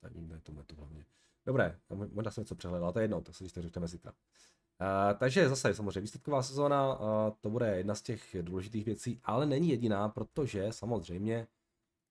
Tak 0.00 0.12
jde 0.14 0.40
tu 0.40 0.52
metu 0.52 0.76
hlavně. 0.76 1.06
Dobré, 1.46 1.80
možná 1.88 2.30
jsem 2.30 2.42
něco 2.42 2.54
přehledal, 2.54 2.92
to 2.92 2.98
je 2.98 3.04
jedno, 3.04 3.20
tak 3.20 3.34
se 3.34 3.44
když 3.44 3.52
řekneme 3.52 3.88
zítra. 3.88 4.12
Uh, 4.12 5.18
takže 5.18 5.48
zase 5.48 5.74
samozřejmě 5.74 6.00
výsledková 6.00 6.42
sezóna, 6.42 6.98
uh, 6.98 7.06
to 7.40 7.50
bude 7.50 7.76
jedna 7.76 7.94
z 7.94 8.02
těch 8.02 8.36
důležitých 8.42 8.84
věcí, 8.84 9.20
ale 9.24 9.46
není 9.46 9.68
jediná, 9.68 10.08
protože 10.08 10.72
samozřejmě 10.72 11.48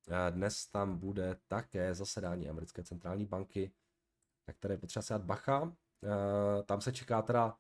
uh, 0.08 0.36
dnes 0.36 0.68
tam 0.68 0.98
bude 0.98 1.38
také 1.48 1.96
zasedání 1.96 2.50
americké 2.50 2.84
centrální 2.84 3.26
banky, 3.26 3.72
na 4.48 4.54
které 4.54 4.74
je 4.74 4.78
potřeba 4.78 5.04
se 5.04 5.14
dát 5.14 5.24
bacha. 5.24 5.76
Tam 6.66 6.82
se 6.82 6.94
čeká 6.94 7.22
teda 7.22 7.58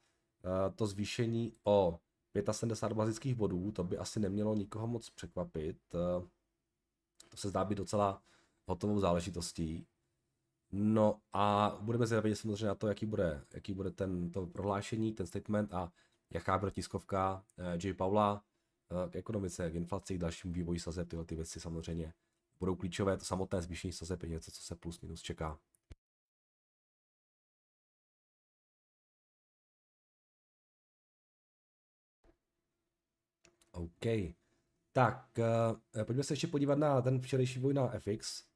to 0.75 0.87
zvýšení 0.87 1.53
o 1.63 1.99
75 2.51 2.97
bazických 2.97 3.35
bodů, 3.35 3.71
to 3.71 3.83
by 3.83 3.97
asi 3.97 4.19
nemělo 4.19 4.55
nikoho 4.55 4.87
moc 4.87 5.09
překvapit. 5.09 5.77
To 7.29 7.37
se 7.37 7.49
zdá 7.49 7.65
být 7.65 7.77
docela 7.77 8.21
hotovou 8.65 8.99
záležitostí. 8.99 9.87
No 10.71 11.21
a 11.33 11.77
budeme 11.81 12.07
zvědaví 12.07 12.35
samozřejmě 12.35 12.65
na 12.65 12.75
to, 12.75 12.87
jaký 12.87 13.05
bude, 13.05 13.43
jaký 13.53 13.73
bude 13.73 13.91
ten, 13.91 14.31
to 14.31 14.45
prohlášení, 14.45 15.13
ten 15.13 15.27
statement 15.27 15.73
a 15.73 15.91
jaká 16.29 16.57
bude 16.57 16.71
tiskovka 16.71 17.43
uh, 17.57 17.65
J. 17.83 17.93
Paula 17.93 18.43
k 19.09 19.15
ekonomice, 19.15 19.71
k 19.71 19.75
inflaci, 19.75 20.15
k 20.15 20.17
dalšímu 20.17 20.53
vývoji 20.53 20.79
sazeb, 20.79 21.09
tyhle 21.09 21.25
ty 21.25 21.35
věci 21.35 21.59
samozřejmě 21.59 22.13
budou 22.59 22.75
klíčové. 22.75 23.17
To 23.17 23.25
samotné 23.25 23.61
zvýšení 23.61 23.93
sazeb 23.93 24.23
je 24.23 24.29
něco, 24.29 24.51
co 24.51 24.61
se 24.61 24.75
plus 24.75 25.01
minus 25.01 25.21
čeká. 25.21 25.59
OK. 33.79 34.35
Tak, 34.91 35.39
uh, 35.95 36.03
pojďme 36.03 36.23
se 36.23 36.33
ještě 36.33 36.47
podívat 36.47 36.77
na 36.77 37.01
ten 37.01 37.21
včerejší 37.21 37.59
boj 37.59 37.73
na 37.73 37.87
FX. 37.99 38.49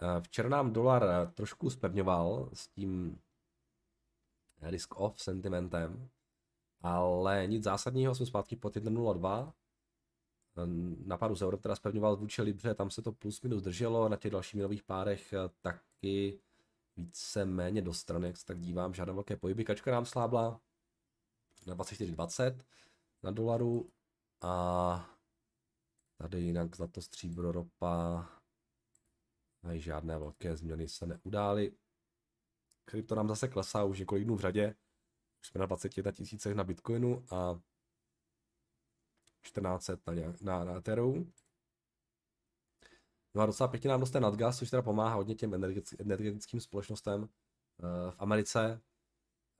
Eh, 0.00 0.20
včera 0.20 0.48
nám 0.48 0.72
dolar 0.72 1.04
eh, 1.04 1.32
trošku 1.32 1.70
spevňoval 1.70 2.50
s 2.52 2.68
tím 2.68 3.20
risk-off 4.62 5.20
sentimentem, 5.20 6.08
ale 6.80 7.46
nic 7.46 7.64
zásadního, 7.64 8.14
jsme 8.14 8.26
zpátky 8.26 8.56
pod 8.56 8.76
1.02. 8.76 9.52
Na 11.06 11.16
páru 11.16 11.34
z 11.36 11.42
euro 11.42 11.56
teda 11.56 11.76
spevňoval 11.76 12.16
vůči 12.16 12.42
Libře, 12.42 12.74
tam 12.74 12.90
se 12.90 13.02
to 13.02 13.12
plus 13.12 13.42
minus 13.42 13.62
drželo, 13.62 14.08
na 14.08 14.16
těch 14.16 14.32
dalších 14.32 14.54
minových 14.54 14.82
párech 14.82 15.34
taky 15.60 16.40
více 16.96 17.44
méně 17.44 17.82
do 17.82 17.94
strany, 17.94 18.26
jak 18.26 18.36
se 18.36 18.46
tak 18.46 18.60
dívám, 18.60 18.94
žádné 18.94 19.12
velké 19.12 19.36
pohyby. 19.36 19.64
Kačka 19.64 19.90
nám 19.90 20.04
slábla 20.04 20.60
na 21.66 21.74
24,20 21.74 22.64
na 23.22 23.30
dolaru 23.30 23.92
a 24.40 25.10
tady 26.18 26.40
jinak 26.40 26.76
zlato, 26.76 27.02
stříbro, 27.02 27.52
ropa, 27.52 28.28
a 29.62 29.78
žádné 29.78 30.18
velké 30.18 30.56
změny 30.56 30.88
se 30.88 31.06
neudály. 31.06 31.72
Krypto 32.84 33.14
nám 33.14 33.28
zase 33.28 33.48
klesá 33.48 33.84
už 33.84 33.98
několik 33.98 34.24
dnů 34.24 34.36
v 34.36 34.40
řadě. 34.40 34.74
Už 35.40 35.48
jsme 35.48 35.58
na 35.58 35.66
21 35.66 36.12
tisícech 36.12 36.54
na 36.54 36.64
Bitcoinu 36.64 37.24
a 37.30 37.60
1400 39.42 40.12
na, 40.12 40.34
na, 40.40 40.64
na 40.64 40.76
Ethereum. 40.76 41.32
No 43.34 43.42
a 43.42 43.46
docela 43.46 43.68
pěkně 43.68 43.90
nám 43.90 44.00
roste 44.00 44.20
nadgas, 44.20 44.58
což 44.58 44.70
teda 44.70 44.82
pomáhá 44.82 45.14
hodně 45.14 45.34
těm 45.34 45.54
energetickým 45.98 46.60
společnostem 46.60 47.22
uh, 47.22 47.28
v 48.10 48.16
Americe. 48.18 48.80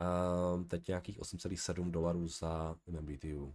Uh, 0.00 0.64
teď 0.64 0.88
nějakých 0.88 1.18
8,7 1.18 1.90
dolarů 1.90 2.28
za 2.28 2.76
MMBTU. 2.86 3.54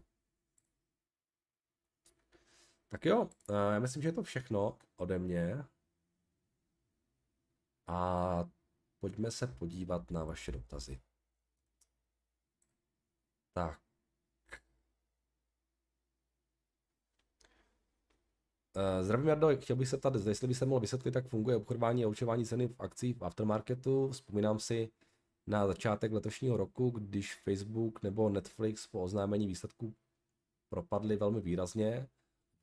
Tak 2.90 3.06
jo, 3.06 3.22
uh, 3.22 3.56
já 3.74 3.80
myslím, 3.80 4.04
že 4.04 4.10
je 4.10 4.14
to 4.14 4.24
všechno 4.24 4.78
ode 4.96 5.20
mě. 5.20 5.66
A 7.88 8.50
pojďme 9.00 9.32
se 9.32 9.48
podívat 9.48 10.12
na 10.12 10.24
vaše 10.24 10.52
dotazy. 10.52 11.02
Tak. 13.54 13.80
Uh, 18.76 19.04
zdravím 19.06 19.28
Jardo, 19.28 19.58
chtěl 19.58 19.76
bych 19.76 19.88
se 19.88 19.98
ptat, 19.98 20.16
jestli 20.16 20.48
by 20.48 20.54
se 20.56 20.66
mohl 20.66 20.80
vysvětlit, 20.80 21.16
jak 21.16 21.28
funguje 21.28 21.56
obchodování 21.56 22.04
a 22.04 22.08
určování 22.08 22.46
ceny 22.46 22.68
v 22.68 22.76
akcích 22.80 23.18
v 23.18 23.24
aftermarketu. 23.24 24.10
Vzpomínám 24.10 24.60
si 24.60 24.92
na 25.48 25.68
začátek 25.68 26.12
letošního 26.12 26.58
roku, 26.58 26.90
když 26.90 27.36
Facebook 27.36 28.04
nebo 28.04 28.30
Netflix 28.30 28.88
po 28.88 29.02
oznámení 29.02 29.48
výsledků 29.48 29.94
propadly 30.70 31.18
velmi 31.18 31.42
výrazně. 31.42 32.08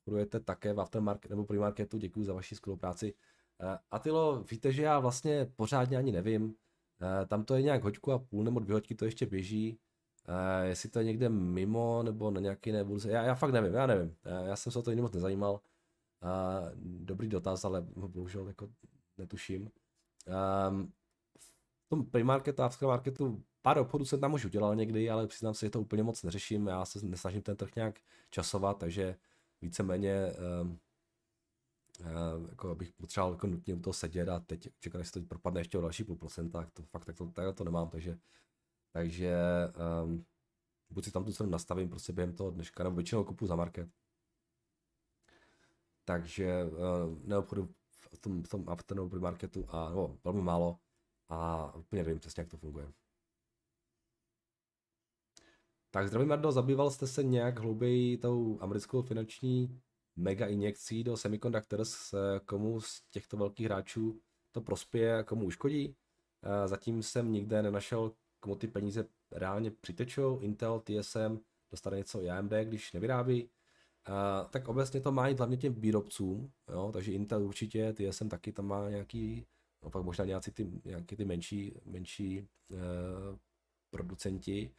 Obchodujete 0.00 0.40
také 0.40 0.72
v 0.72 0.80
aftermarketu 0.80 1.34
nebo 1.34 1.46
premarketu, 1.46 1.98
děkuji 1.98 2.24
za 2.24 2.32
vaši 2.32 2.56
spolupráci. 2.56 3.14
Uh, 3.62 3.76
Atilo, 3.90 4.44
víte, 4.50 4.72
že 4.72 4.82
já 4.82 4.98
vlastně 4.98 5.52
pořádně 5.56 5.96
ani 5.96 6.12
nevím. 6.12 6.44
Uh, 6.44 6.52
tam 7.26 7.44
to 7.44 7.54
je 7.54 7.62
nějak 7.62 7.82
hoďku 7.82 8.12
a 8.12 8.18
půl 8.18 8.44
nebo 8.44 8.60
dvě 8.60 8.74
hoďky 8.74 8.94
to 8.94 9.04
ještě 9.04 9.26
běží. 9.26 9.78
Uh, 10.28 10.66
jestli 10.66 10.88
to 10.88 10.98
je 10.98 11.04
někde 11.04 11.28
mimo 11.28 12.02
nebo 12.02 12.30
na 12.30 12.40
nějaký 12.40 12.70
jiné 12.70 12.86
Já, 13.08 13.22
já 13.22 13.34
fakt 13.34 13.52
nevím, 13.52 13.74
já 13.74 13.86
nevím. 13.86 14.16
Já 14.44 14.56
jsem 14.56 14.72
se 14.72 14.78
o 14.78 14.82
to 14.82 14.90
jiný 14.90 15.02
moc 15.02 15.12
nezajímal. 15.12 15.60
Dobrý 16.82 17.28
dotaz, 17.28 17.64
ale 17.64 17.80
bohužel 17.80 18.46
jako 18.48 18.68
netuším. 19.18 19.70
Um, 20.70 20.92
tom 21.90 22.06
premarketu 22.06 22.62
a 22.62 22.66
aftermarketu 22.66 23.44
pár 23.62 23.78
obchodů 23.78 24.04
jsem 24.04 24.20
tam 24.20 24.34
už 24.34 24.44
udělal 24.44 24.76
někdy, 24.76 25.10
ale 25.10 25.26
přiznám 25.26 25.54
se, 25.54 25.66
že 25.66 25.70
to 25.70 25.80
úplně 25.80 26.02
moc 26.02 26.22
neřeším. 26.22 26.66
Já 26.66 26.84
se 26.84 27.06
nesnažím 27.06 27.42
ten 27.42 27.56
trh 27.56 27.76
nějak 27.76 28.00
časovat, 28.30 28.78
takže 28.78 29.16
víceméně 29.62 30.32
um, 30.62 30.78
uh, 32.00 32.50
jako 32.50 32.74
bych 32.74 32.92
potřeboval 32.92 33.32
jako 33.32 33.46
nutně 33.46 33.74
u 33.74 33.80
toho 33.80 33.94
sedět 33.94 34.28
a 34.28 34.40
teď 34.40 34.68
čekat, 34.78 34.98
jestli 34.98 35.20
to 35.20 35.26
propadne 35.26 35.60
ještě 35.60 35.78
o 35.78 35.80
další 35.80 36.04
půl 36.04 36.16
procenta, 36.16 36.60
tak 36.60 36.70
to 36.70 36.82
fakt 36.82 37.04
tak 37.04 37.16
to, 37.16 37.26
tak 37.26 37.56
to 37.56 37.64
nemám, 37.64 37.88
takže 37.88 38.18
takže 38.92 39.36
um, 40.04 40.24
buď 40.90 41.04
si 41.04 41.10
tam 41.10 41.24
tu 41.24 41.32
cenu 41.32 41.50
nastavím 41.50 41.88
prostě 41.88 42.12
během 42.12 42.34
toho 42.34 42.50
dneška, 42.50 42.84
nebo 42.84 42.96
většinou 42.96 43.24
kupu 43.24 43.46
za 43.46 43.56
market. 43.56 43.88
Takže 46.04 46.64
uh, 46.64 47.18
neobchodu 47.28 47.68
v 47.90 48.18
tom, 48.18 48.42
v 48.42 48.48
tom 48.48 48.68
afternoon 48.68 49.20
marketu 49.20 49.66
a 49.68 49.90
no, 49.90 50.18
velmi 50.24 50.42
málo 50.42 50.78
a 51.30 51.72
úplně 51.74 52.02
nevím 52.02 52.18
přesně, 52.18 52.40
jak 52.40 52.50
to 52.50 52.56
funguje. 52.56 52.92
Tak 55.90 56.08
zdravím 56.08 56.28
Mardo, 56.28 56.52
zabýval 56.52 56.90
jste 56.90 57.06
se 57.06 57.22
nějak 57.22 57.58
hlouběji 57.58 58.18
tou 58.18 58.58
americkou 58.60 59.02
finanční 59.02 59.80
mega 60.16 60.46
injekcí 60.46 61.04
do 61.04 61.16
semiconductors, 61.16 62.14
komu 62.44 62.80
z 62.80 63.02
těchto 63.10 63.36
velkých 63.36 63.66
hráčů 63.66 64.20
to 64.52 64.60
prospěje 64.60 65.18
a 65.18 65.22
komu 65.22 65.46
uškodí? 65.46 65.96
Eh, 66.42 66.68
zatím 66.68 67.02
jsem 67.02 67.32
nikde 67.32 67.62
nenašel 67.62 68.12
komu 68.40 68.56
ty 68.56 68.66
peníze 68.66 69.06
reálně 69.32 69.70
přitečou, 69.70 70.38
Intel, 70.38 70.80
TSM, 70.80 71.38
dostane 71.70 71.96
něco 71.96 72.22
i 72.22 72.30
AMD, 72.30 72.52
když 72.64 72.92
nevyrábí, 72.92 73.44
uh, 73.44 74.50
tak 74.50 74.68
obecně 74.68 75.00
to 75.00 75.12
má 75.12 75.28
jít 75.28 75.38
hlavně 75.38 75.56
těm 75.56 75.74
výrobcům, 75.74 76.52
jo, 76.72 76.90
takže 76.92 77.12
Intel 77.12 77.42
určitě, 77.42 77.92
TSM 77.92 78.28
taky 78.28 78.52
tam 78.52 78.66
má 78.66 78.90
nějaký, 78.90 79.46
no 79.82 79.90
pak 79.90 80.04
možná 80.04 80.24
nějaký 80.24 80.50
ty, 80.50 80.70
nějaký 80.84 81.16
ty 81.16 81.24
menší, 81.24 81.80
menší 81.84 82.48
uh, 82.68 82.78
producenti, 83.90 84.74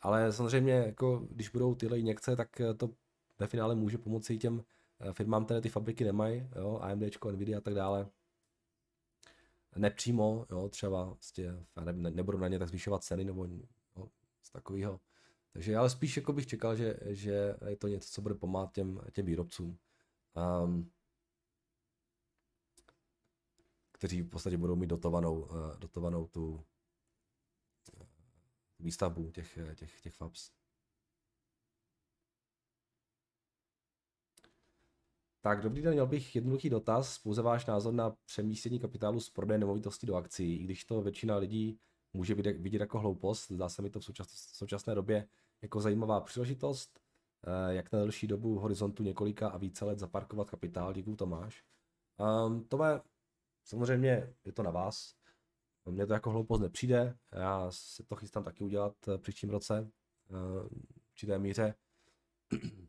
ale 0.00 0.32
samozřejmě, 0.32 0.72
jako, 0.72 1.26
když 1.30 1.48
budou 1.48 1.74
tyhle 1.74 1.98
injekce, 1.98 2.36
tak 2.36 2.60
to 2.76 2.90
ve 3.38 3.46
finále 3.46 3.74
může 3.74 3.98
pomoci 3.98 4.38
těm 4.38 4.64
firmám, 5.12 5.44
které 5.44 5.60
ty 5.60 5.68
fabriky 5.68 6.04
nemají, 6.04 6.48
jo, 6.56 6.78
AMD, 6.82 7.02
Nvidia 7.32 7.58
a 7.58 7.60
tak 7.60 7.74
dále, 7.74 8.08
nepřímo, 9.76 10.46
jo, 10.50 10.68
třeba 10.68 11.04
vlastně, 11.04 11.44
ne, 11.92 12.10
nebudou 12.10 12.38
na 12.38 12.48
ně 12.48 12.58
tak 12.58 12.68
zvyšovat 12.68 13.04
ceny 13.04 13.24
nebo 13.24 13.46
jo, 13.96 14.08
z 14.42 14.50
takového. 14.52 15.00
Takže 15.52 15.76
ale 15.76 15.90
spíš 15.90 16.16
jako 16.16 16.32
bych 16.32 16.46
čekal, 16.46 16.76
že, 16.76 16.96
že 17.04 17.54
je 17.68 17.76
to 17.76 17.88
něco, 17.88 18.08
co 18.12 18.22
bude 18.22 18.34
pomáhat 18.34 18.72
těm, 18.72 19.00
těm 19.12 19.26
výrobcům, 19.26 19.78
um, 20.64 20.90
kteří 23.96 24.22
v 24.22 24.28
podstatě 24.28 24.56
budou 24.56 24.76
mít 24.76 24.86
dotovanou, 24.86 25.40
uh, 25.40 25.76
dotovanou 25.78 26.26
tu 26.26 26.54
uh, 26.54 28.06
výstavbu 28.78 29.30
těch, 29.30 29.58
těch, 29.74 30.00
těch 30.00 30.14
FABs. 30.14 30.50
Tak 35.40 35.62
dobrý 35.62 35.82
den, 35.82 35.92
měl 35.92 36.06
bych 36.06 36.34
jednoduchý 36.34 36.70
dotaz, 36.70 37.18
pouze 37.18 37.42
váš 37.42 37.66
názor 37.66 37.94
na 37.94 38.10
přemístění 38.10 38.80
kapitálu 38.80 39.20
z 39.20 39.30
prodeje 39.30 39.58
nemovitosti 39.58 40.06
do 40.06 40.16
akcí, 40.16 40.56
i 40.56 40.64
když 40.64 40.84
to 40.84 41.02
většina 41.02 41.36
lidí 41.36 41.78
může 42.12 42.34
vidět 42.34 42.80
jako 42.80 42.98
hloupost, 42.98 43.50
zdá 43.50 43.68
se 43.68 43.82
mi 43.82 43.90
to 43.90 44.00
v 44.00 44.04
současné 44.34 44.94
době 44.94 45.28
jako 45.62 45.80
zajímavá 45.80 46.20
příležitost, 46.20 47.00
eh, 47.46 47.74
jak 47.74 47.92
na 47.92 47.98
delší 47.98 48.26
dobu 48.26 48.54
v 48.54 48.58
horizontu 48.58 49.02
několika 49.02 49.48
a 49.48 49.58
více 49.58 49.84
let 49.84 49.98
zaparkovat 49.98 50.50
kapitál, 50.50 50.92
děkuju 50.92 51.16
Tomáš. 51.16 51.64
Um, 52.46 52.64
to 52.64 52.84
je, 52.84 53.00
samozřejmě 53.66 54.34
je 54.44 54.52
to 54.52 54.62
na 54.62 54.70
vás, 54.70 55.14
mně 55.90 56.06
to 56.06 56.12
jako 56.12 56.30
hloupost 56.30 56.60
nepřijde, 56.60 57.18
já 57.32 57.70
se 57.70 58.02
to 58.02 58.16
chystám 58.16 58.44
taky 58.44 58.64
udělat 58.64 59.08
eh, 59.08 59.18
příštím 59.18 59.50
roce 59.50 59.90
eh, 60.30 60.32
v 60.68 61.10
určité 61.10 61.38
míře. 61.38 61.74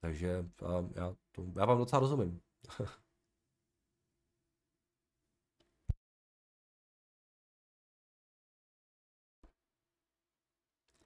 Takže 0.00 0.44
já, 0.94 1.16
to, 1.32 1.52
já 1.56 1.64
vám 1.64 1.78
docela 1.78 2.00
rozumím. 2.00 2.40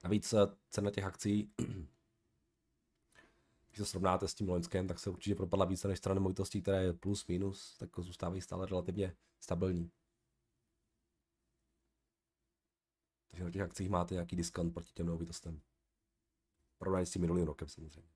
Navíc 0.03 0.33
eh, 0.33 0.37
cena 0.69 0.91
těch 0.91 1.03
akcí, 1.03 1.53
když 3.73 3.79
to 3.79 3.85
srovnáte 3.85 4.27
s 4.27 4.33
tím 4.33 4.49
loňském, 4.49 4.87
tak 4.87 4.99
se 4.99 5.09
určitě 5.09 5.35
propadla 5.35 5.65
více 5.65 5.87
než 5.87 5.97
strany 5.97 6.15
nemovitostí, 6.15 6.61
které 6.61 6.83
je 6.83 6.93
plus, 6.93 7.27
minus, 7.27 7.77
tak 7.77 7.89
zůstávají 7.99 8.41
stále 8.41 8.65
relativně 8.65 9.15
stabilní. 9.39 9.91
Takže 13.27 13.43
na 13.43 13.51
těch 13.51 13.61
akcích 13.61 13.89
máte 13.89 14.13
nějaký 14.13 14.35
diskont 14.35 14.73
proti 14.73 14.93
těm 14.93 15.05
nemovitostem. 15.05 15.61
Porovnání 16.77 17.05
s 17.05 17.11
tím 17.11 17.21
minulým 17.21 17.45
rokem 17.45 17.67
samozřejmě. 17.67 18.09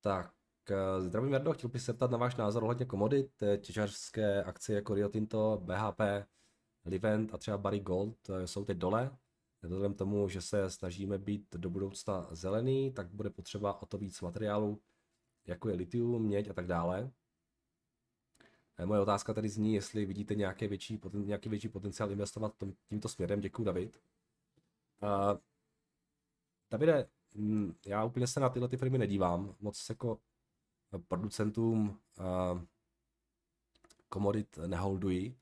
Tak, 0.00 0.32
eh, 0.70 1.00
zdravím 1.00 1.32
Jardo, 1.32 1.52
chtěl 1.52 1.70
bych 1.70 1.82
se 1.82 1.94
ptat 1.94 2.10
na 2.10 2.18
váš 2.18 2.36
názor 2.36 2.62
ohledně 2.62 2.86
komodit, 2.86 3.42
eh, 3.42 3.58
těžařské 3.58 4.44
akcie 4.44 4.76
jako 4.76 4.94
Rio 4.94 5.08
Tinto, 5.08 5.60
BHP, 5.64 6.26
Livent 6.84 7.34
a 7.34 7.38
třeba 7.38 7.58
Barry 7.58 7.80
Gold 7.80 8.30
eh, 8.30 8.46
jsou 8.46 8.64
teď 8.64 8.78
dole. 8.78 9.16
Vzhledem 9.62 9.94
tomu, 9.94 10.28
že 10.28 10.40
se 10.40 10.70
snažíme 10.70 11.18
být 11.18 11.56
do 11.56 11.70
budoucna 11.70 12.28
zelený, 12.30 12.92
tak 12.92 13.06
bude 13.14 13.30
potřeba 13.30 13.82
o 13.82 13.86
to 13.86 13.98
víc 13.98 14.20
materiálu, 14.20 14.82
jako 15.46 15.68
je 15.68 15.74
litium, 15.74 16.22
měď 16.22 16.50
a 16.50 16.52
tak 16.52 16.66
dále. 16.66 17.10
Moje 18.84 19.00
otázka 19.00 19.34
tady 19.34 19.48
zní, 19.48 19.74
jestli 19.74 20.06
vidíte 20.06 20.34
nějaký 20.34 20.68
větší, 20.68 21.00
nějaký 21.12 21.48
větší 21.48 21.68
potenciál 21.68 22.10
investovat 22.10 22.54
tímto 22.88 23.08
směrem. 23.08 23.40
Děkuji, 23.40 23.64
David. 23.64 24.00
Uh, 25.02 25.38
Davide, 26.70 27.08
Mm, 27.34 27.74
já 27.86 28.04
úplně 28.04 28.26
se 28.26 28.40
na 28.40 28.48
tyhle 28.48 28.68
ty 28.68 28.76
firmy 28.76 28.98
nedívám, 28.98 29.54
moc 29.60 29.88
jako 29.88 30.18
producentům 31.08 32.00
uh, 32.18 32.60
komodit 34.08 34.58
neholdují. 34.66 35.36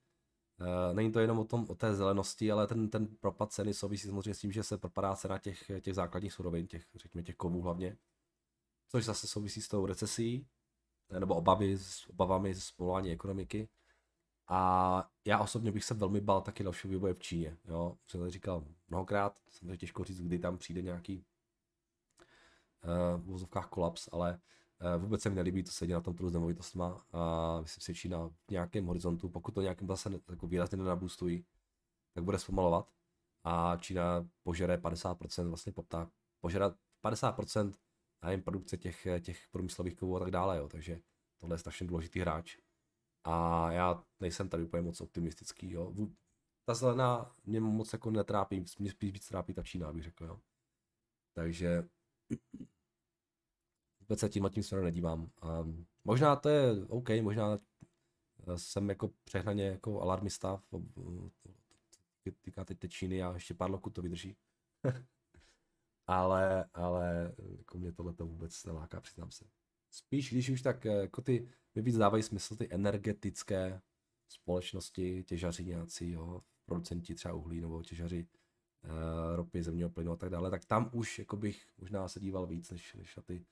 Uh, 0.60 0.94
není 0.96 1.12
to 1.12 1.20
jenom 1.20 1.38
o, 1.38 1.44
tom, 1.44 1.66
o 1.68 1.74
té 1.74 1.94
zelenosti, 1.94 2.52
ale 2.52 2.66
ten, 2.66 2.90
ten 2.90 3.06
propad 3.06 3.52
ceny 3.52 3.74
souvisí 3.74 4.06
samozřejmě 4.06 4.34
s 4.34 4.40
tím, 4.40 4.52
že 4.52 4.62
se 4.62 4.78
propadá 4.78 5.16
cena 5.16 5.38
těch, 5.38 5.70
těch 5.80 5.94
základních 5.94 6.32
surovin, 6.32 6.66
těch, 6.66 6.86
řekněme, 6.94 7.22
těch 7.22 7.36
kovů 7.36 7.62
hlavně, 7.62 7.96
což 8.88 9.04
zase 9.04 9.26
souvisí 9.26 9.62
s 9.62 9.68
tou 9.68 9.86
recesí, 9.86 10.46
nebo 11.18 11.34
obavy, 11.34 11.78
s 11.78 12.08
obavami 12.10 12.54
z 12.54 12.70
povolání 12.70 13.10
ekonomiky. 13.10 13.68
A 14.48 15.10
já 15.24 15.38
osobně 15.38 15.72
bych 15.72 15.84
se 15.84 15.94
velmi 15.94 16.20
bál 16.20 16.40
taky 16.40 16.64
dalšího 16.64 16.90
vývoje 16.90 17.14
v 17.14 17.20
Číně. 17.20 17.56
Jo? 17.68 17.96
Jsem 18.06 18.20
to 18.20 18.30
říkal 18.30 18.64
mnohokrát, 18.88 19.38
samozřejmě 19.48 19.76
těžko 19.76 20.04
říct, 20.04 20.22
kdy 20.22 20.38
tam 20.38 20.58
přijde 20.58 20.82
nějaký 20.82 21.24
v 23.16 23.22
vozovkách 23.24 23.68
kolaps, 23.68 24.08
ale 24.12 24.34
eh, 24.34 24.40
vůbec 24.98 25.22
se 25.22 25.30
mi 25.30 25.36
nelíbí 25.36 25.62
to 25.62 25.70
sedí 25.70 25.92
na 25.92 26.00
tom 26.00 26.14
trhu 26.14 26.28
s 26.30 26.32
nemovitostma 26.32 27.06
a 27.12 27.60
myslím 27.60 27.82
si, 27.82 27.94
že 27.94 28.00
Čína 28.00 28.28
v 28.28 28.50
nějakém 28.50 28.86
horizontu, 28.86 29.28
pokud 29.28 29.54
to 29.54 29.62
nějakým 29.62 29.88
zase 29.88 30.10
jako 30.30 30.46
výrazně 30.46 30.78
nenaboostují, 30.78 31.44
tak 32.14 32.24
bude 32.24 32.38
zpomalovat 32.38 32.92
a 33.44 33.76
Čína 33.76 34.28
požere 34.42 34.76
50% 34.76 35.48
vlastně 35.48 35.72
poptá, 35.72 36.10
požere 36.40 36.66
50% 37.04 37.72
nevím, 38.24 38.42
produkce 38.42 38.76
těch, 38.76 39.06
těch 39.20 39.48
průmyslových 39.50 39.94
kovů 39.96 40.16
a 40.16 40.20
tak 40.20 40.30
dále, 40.30 40.58
jo. 40.58 40.68
takže 40.68 41.00
tohle 41.40 41.54
je 41.54 41.58
strašně 41.58 41.86
důležitý 41.86 42.20
hráč. 42.20 42.58
A 43.24 43.66
já 43.72 44.04
nejsem 44.20 44.48
tady 44.48 44.64
úplně 44.64 44.82
moc 44.82 45.00
optimistický, 45.00 45.70
jo. 45.70 45.94
Ta 46.64 46.74
zelená 46.74 47.34
mě 47.44 47.60
moc 47.60 47.92
jako 47.92 48.10
netrápí, 48.10 48.64
mě 48.78 48.90
spíš 48.90 49.12
víc 49.12 49.28
trápí 49.28 49.54
ta 49.54 49.62
Čína, 49.62 49.92
bych 49.92 50.02
řekl, 50.02 50.24
jo. 50.24 50.40
Takže 51.34 51.88
vůbec 54.10 54.20
se 54.20 54.28
tím 54.28 54.50
tím 54.50 54.62
směrem 54.62 54.84
nedívám. 54.84 55.30
Um, 55.60 55.86
možná 56.04 56.36
to 56.36 56.48
je 56.48 56.84
OK, 56.88 57.08
možná 57.22 57.52
uh, 57.52 58.54
jsem 58.56 58.88
jako 58.88 59.10
přehnaně 59.24 59.64
jako 59.64 60.00
alarmista, 60.00 60.62
týká 62.40 62.64
teď 62.64 62.88
Číny 62.88 63.22
a 63.22 63.34
ještě 63.34 63.54
pár 63.54 63.70
loků 63.70 63.90
to 63.90 64.02
vydrží. 64.02 64.36
ale, 66.06 66.64
ale 66.74 67.32
jako 67.58 67.78
mě 67.78 67.92
tohle 67.92 68.12
to 68.12 68.26
vůbec 68.26 68.64
neláká, 68.64 69.00
přiznám 69.00 69.30
se. 69.30 69.44
Spíš, 69.90 70.32
když 70.32 70.50
už 70.50 70.62
tak 70.62 70.84
jako 70.84 71.22
ty, 71.22 71.48
mi 71.74 71.82
víc 71.82 71.96
dávají 71.96 72.22
smysl 72.22 72.56
ty 72.56 72.68
energetické 72.70 73.80
společnosti, 74.28 75.24
těžaři 75.24 75.64
nějací, 75.64 76.10
jo, 76.10 76.42
producenti 76.66 77.14
třeba 77.14 77.34
uhlí 77.34 77.60
nebo 77.60 77.82
těžaři 77.82 78.26
uh, 78.84 79.36
ropy, 79.36 79.62
zemního 79.62 79.90
plynu 79.90 80.12
a 80.12 80.16
tak 80.16 80.30
dále, 80.30 80.50
tak 80.50 80.64
tam 80.64 80.90
už 80.92 81.18
jako 81.18 81.36
bych 81.36 81.66
možná 81.78 82.08
se 82.08 82.20
díval 82.20 82.46
víc, 82.46 82.70
než, 82.70 82.94
než 82.94 83.16
na 83.16 83.22
ty 83.22 83.44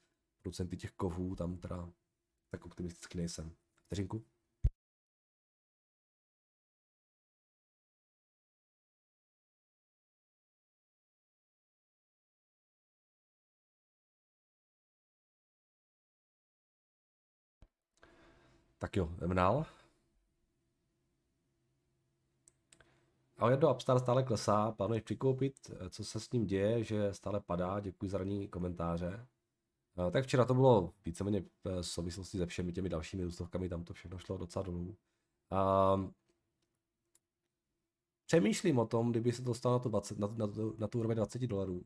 producenty 0.48 0.76
těch 0.76 0.92
kovů, 0.92 1.36
tam 1.36 1.56
teda 1.56 1.90
tak 2.50 2.66
optimisticky 2.66 3.18
nejsem. 3.18 3.56
Vteřinku? 3.86 4.24
Tak 18.78 18.96
jo, 18.96 19.06
jdeme 19.18 19.34
dál. 19.34 19.66
Ale 23.36 23.56
do 23.56 23.74
Upstart 23.74 24.00
stále 24.00 24.22
klesá, 24.22 24.72
plánuješ 24.72 25.02
přikoupit, 25.02 25.70
co 25.90 26.04
se 26.04 26.20
s 26.20 26.30
ním 26.30 26.46
děje, 26.46 26.84
že 26.84 27.14
stále 27.14 27.40
padá, 27.40 27.80
děkuji 27.80 28.10
za 28.10 28.18
ranní 28.18 28.48
komentáře. 28.48 29.26
Eh, 29.98 30.10
tak 30.10 30.24
včera 30.24 30.44
to 30.44 30.54
bylo 30.54 30.94
víceméně 31.04 31.44
v 31.64 31.82
souvislosti 31.82 32.38
se 32.38 32.46
všemi 32.46 32.72
těmi 32.72 32.88
dalšími 32.88 33.26
ústovkami, 33.26 33.68
tam 33.68 33.84
to 33.84 33.94
všechno 33.94 34.18
šlo 34.18 34.38
docela 34.38 34.62
dolů. 34.62 34.96
Um, 35.94 36.14
přemýšlím 38.26 38.78
o 38.78 38.86
tom, 38.86 39.10
kdyby 39.10 39.32
se 39.32 39.42
to 39.42 39.48
dostalo 39.48 39.74
na, 39.74 39.78
to 39.78 39.88
20, 39.88 40.18
na, 40.18 40.26
na, 40.26 40.46
na 40.78 40.88
tu 40.88 40.98
úroveň 40.98 41.16
20 41.16 41.42
dolarů. 41.42 41.84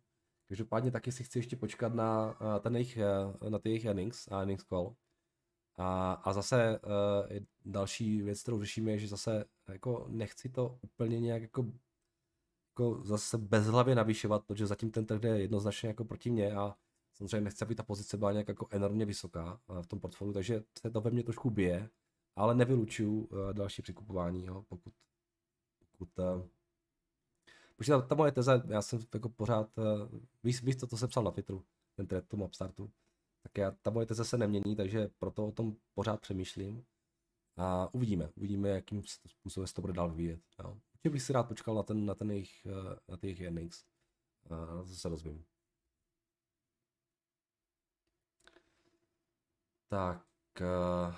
Každopádně 0.48 0.90
taky 0.90 1.12
si 1.12 1.25
chci 1.25 1.38
ještě 1.38 1.57
počkat 1.57 1.94
na, 1.94 2.38
eh, 2.57 2.61
ten 2.61 2.77
jejich, 2.77 2.96
eh, 2.96 3.51
na 3.51 3.59
ty 3.59 3.68
jejich 3.68 3.85
earnings 3.85 4.29
a 4.29 4.38
earnings 4.38 4.64
call. 4.64 4.94
A, 5.77 6.12
a 6.12 6.33
zase 6.33 6.81
uh, 6.81 7.37
další 7.64 8.22
věc, 8.22 8.42
kterou 8.42 8.61
řešíme, 8.61 8.90
je, 8.90 8.98
že 8.98 9.09
zase 9.09 9.44
jako 9.68 10.07
nechci 10.09 10.48
to 10.48 10.79
úplně 10.83 11.20
nějak 11.20 11.42
jako, 11.42 11.72
jako 12.70 13.05
zase 13.05 13.38
bezhlavě 13.38 13.94
navyšovat, 13.94 14.44
protože 14.46 14.66
zatím 14.66 14.90
ten 14.90 15.07
trh 15.07 15.22
je 15.22 15.40
jednoznačně 15.40 15.88
jako 15.88 16.05
proti 16.05 16.31
mně 16.31 16.55
a 16.55 16.77
samozřejmě 17.14 17.40
nechci, 17.40 17.64
aby 17.64 17.75
ta 17.75 17.83
pozice 17.83 18.16
byla 18.16 18.33
nějak 18.33 18.48
jako 18.48 18.68
enormně 18.70 19.05
vysoká 19.05 19.61
uh, 19.66 19.83
v 19.83 19.87
tom 19.87 20.01
portfoliu, 20.01 20.35
takže 20.35 20.62
se 20.79 20.90
to 20.90 21.01
ve 21.01 21.11
mně 21.11 21.22
trošku 21.22 21.51
bije, 21.51 21.90
ale 22.37 22.55
nevylučuju 22.55 23.25
uh, 23.25 23.53
další 23.53 23.83
přikupování, 23.83 24.46
jo, 24.46 24.64
pokud, 24.68 24.94
pokud 25.79 26.18
uh, 26.18 26.46
Protože 27.77 27.92
ta, 27.92 28.03
ta 28.03 28.14
moje 28.14 28.33
teze, 28.33 28.62
já 28.68 28.83
jsem 28.83 29.01
jako 29.14 29.29
pořád, 29.29 29.70
víš, 30.42 30.62
víš 30.62 30.77
to, 30.77 30.87
to 30.87 30.96
jsem 30.96 31.09
psal 31.09 31.25
na 31.25 31.31
Twitteru, 31.31 31.64
ten 31.96 32.07
thread 32.07 32.29
tomu 32.29 32.44
upstartu, 32.44 32.90
tak 33.42 33.59
já, 33.59 33.70
ta 33.70 33.90
moje 33.90 34.07
teze 34.07 34.25
se 34.25 34.38
nemění, 34.38 34.77
takže 34.77 35.11
proto 35.18 35.46
o 35.46 35.53
tom 35.53 35.77
pořád 35.94 36.20
přemýšlím. 36.20 36.85
A 37.57 37.94
uvidíme, 37.94 38.31
uvidíme, 38.37 38.68
jakým 38.68 39.03
způsobem 39.27 39.66
se 39.66 39.75
to 39.75 39.81
bude 39.81 39.92
dál 39.92 40.11
vyvíjet. 40.11 40.40
Jo. 40.59 40.70
Určitě 40.70 41.11
bych 41.11 41.22
si 41.22 41.33
rád 41.33 41.42
počkal 41.42 41.75
na, 41.75 41.83
ten, 41.83 42.07
na, 42.07 42.14
ten 42.14 42.31
jejich, 42.31 42.66
eh, 42.66 42.96
na 43.09 43.18
jejich 43.22 43.40
earnings. 43.40 43.85
A 44.51 44.66
to 45.11 45.16
se. 45.16 45.52
Tak. 49.92 50.26
Uh, 50.61 51.14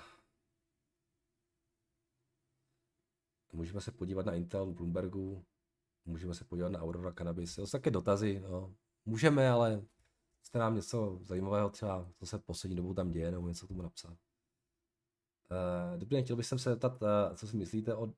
můžeme 3.53 3.81
se 3.81 3.91
podívat 3.91 4.25
na 4.25 4.33
Intel 4.33 4.73
Bloombergu, 4.73 5.45
můžeme 6.05 6.33
se 6.33 6.45
podívat 6.45 6.69
na 6.69 6.79
Aurora 6.79 7.13
Cannabis. 7.13 7.53
Jsou 7.53 7.67
také 7.67 7.91
dotazy. 7.91 8.39
No. 8.39 8.75
Můžeme, 9.05 9.49
ale 9.49 9.85
jste 10.43 10.59
nám 10.59 10.75
něco 10.75 11.19
zajímavého 11.21 11.69
třeba, 11.69 12.11
co 12.15 12.25
se 12.25 12.39
poslední 12.39 12.75
dobou 12.75 12.93
tam 12.93 13.11
děje, 13.11 13.31
nebo 13.31 13.47
něco 13.47 13.67
tomu 13.67 13.81
napsat. 13.81 14.09
Uh, 14.09 14.17
dobrý 15.97 16.23
chtěl 16.23 16.35
bych 16.35 16.45
se 16.45 16.57
zeptat, 16.57 17.01
uh, 17.01 17.35
co 17.35 17.47
si 17.47 17.57
myslíte 17.57 17.95
o 17.95 18.13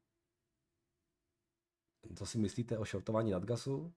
co 2.15 2.25
si 2.25 2.37
myslíte 2.37 2.77
o 2.77 2.85
shortování 2.85 3.31
nadgasu? 3.31 3.77
Uh, 3.77 3.93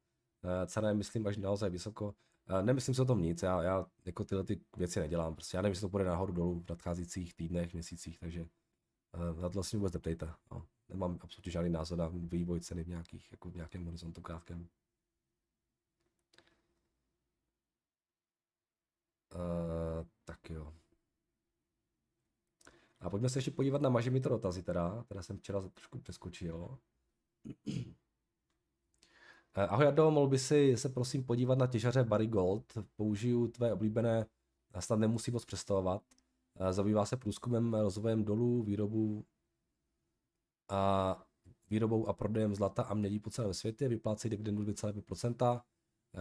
cena 0.66 0.88
je, 0.88 0.94
myslím, 0.94 1.26
až 1.26 1.36
naozaj 1.36 1.70
vysoko. 1.70 2.14
Uh, 2.48 2.62
nemyslím 2.62 2.94
si 2.94 3.03
o 3.03 3.05
tom 3.05 3.22
nic, 3.22 3.42
já, 3.42 3.62
já 3.62 3.87
jako 4.05 4.24
tyhle 4.24 4.44
ty 4.44 4.61
věci 4.76 5.00
nedělám, 5.00 5.35
prostě 5.35 5.57
já 5.57 5.62
nevím, 5.62 5.72
jestli 5.72 5.81
to 5.81 5.88
bude 5.88 6.05
nahoru 6.05 6.33
dolů 6.33 6.61
v 6.61 6.70
nadcházejících 6.70 7.35
týdnech, 7.35 7.72
měsících, 7.72 8.18
takže 8.18 8.42
uh, 8.42 9.40
na 9.42 9.48
to 9.48 9.55
vlastně 9.55 9.79
vůbec 9.79 9.92
neptejte. 9.92 10.35
No. 10.50 10.66
Nemám 10.88 11.18
absolutně 11.20 11.53
žádný 11.53 11.70
názor 11.70 11.98
na 11.98 12.09
vývoj 12.09 12.61
ceny 12.61 12.85
v, 12.85 12.88
nějakých, 12.88 13.33
jako 13.33 13.50
v 13.50 13.57
nějakém 13.57 13.85
horizontu 13.85 14.20
krátkém. 14.20 14.68
Uh, 19.35 20.07
tak 20.24 20.50
jo. 20.50 20.74
A 23.00 23.11
pojďme 23.11 23.29
se 23.29 23.38
ještě 23.38 23.50
podívat 23.50 23.83
na 23.83 23.88
Mažimito 23.88 24.29
dotazy 24.29 24.62
teda, 24.62 25.03
teda 25.03 25.22
jsem 25.22 25.38
včera 25.38 25.61
trošku 25.61 25.98
přeskočil. 25.98 26.79
Eh, 29.54 29.66
ahoj 29.66 29.84
Jardo, 29.84 30.10
mohl 30.10 30.28
by 30.28 30.38
si 30.38 30.76
se 30.76 30.88
prosím 30.88 31.24
podívat 31.24 31.58
na 31.58 31.66
těžaře 31.66 32.04
Barry 32.04 32.26
Gold. 32.26 32.78
Použiju 32.96 33.48
tvé 33.48 33.72
oblíbené, 33.72 34.26
snad 34.78 34.98
nemusí 34.98 35.30
moc 35.30 35.44
představovat. 35.44 36.02
Eh, 36.60 36.72
zabývá 36.72 37.06
se 37.06 37.16
průzkumem, 37.16 37.74
rozvojem 37.74 38.24
dolů, 38.24 38.62
výrobu 38.62 39.24
a 40.68 41.22
výrobou 41.70 42.06
a 42.06 42.12
prodejem 42.12 42.54
zlata 42.54 42.82
a 42.82 42.94
mědí 42.94 43.18
po 43.18 43.30
celém 43.30 43.54
světě, 43.54 43.88
vyplácí 43.88 44.28
dividendu 44.28 44.62
2,5%, 44.62 45.62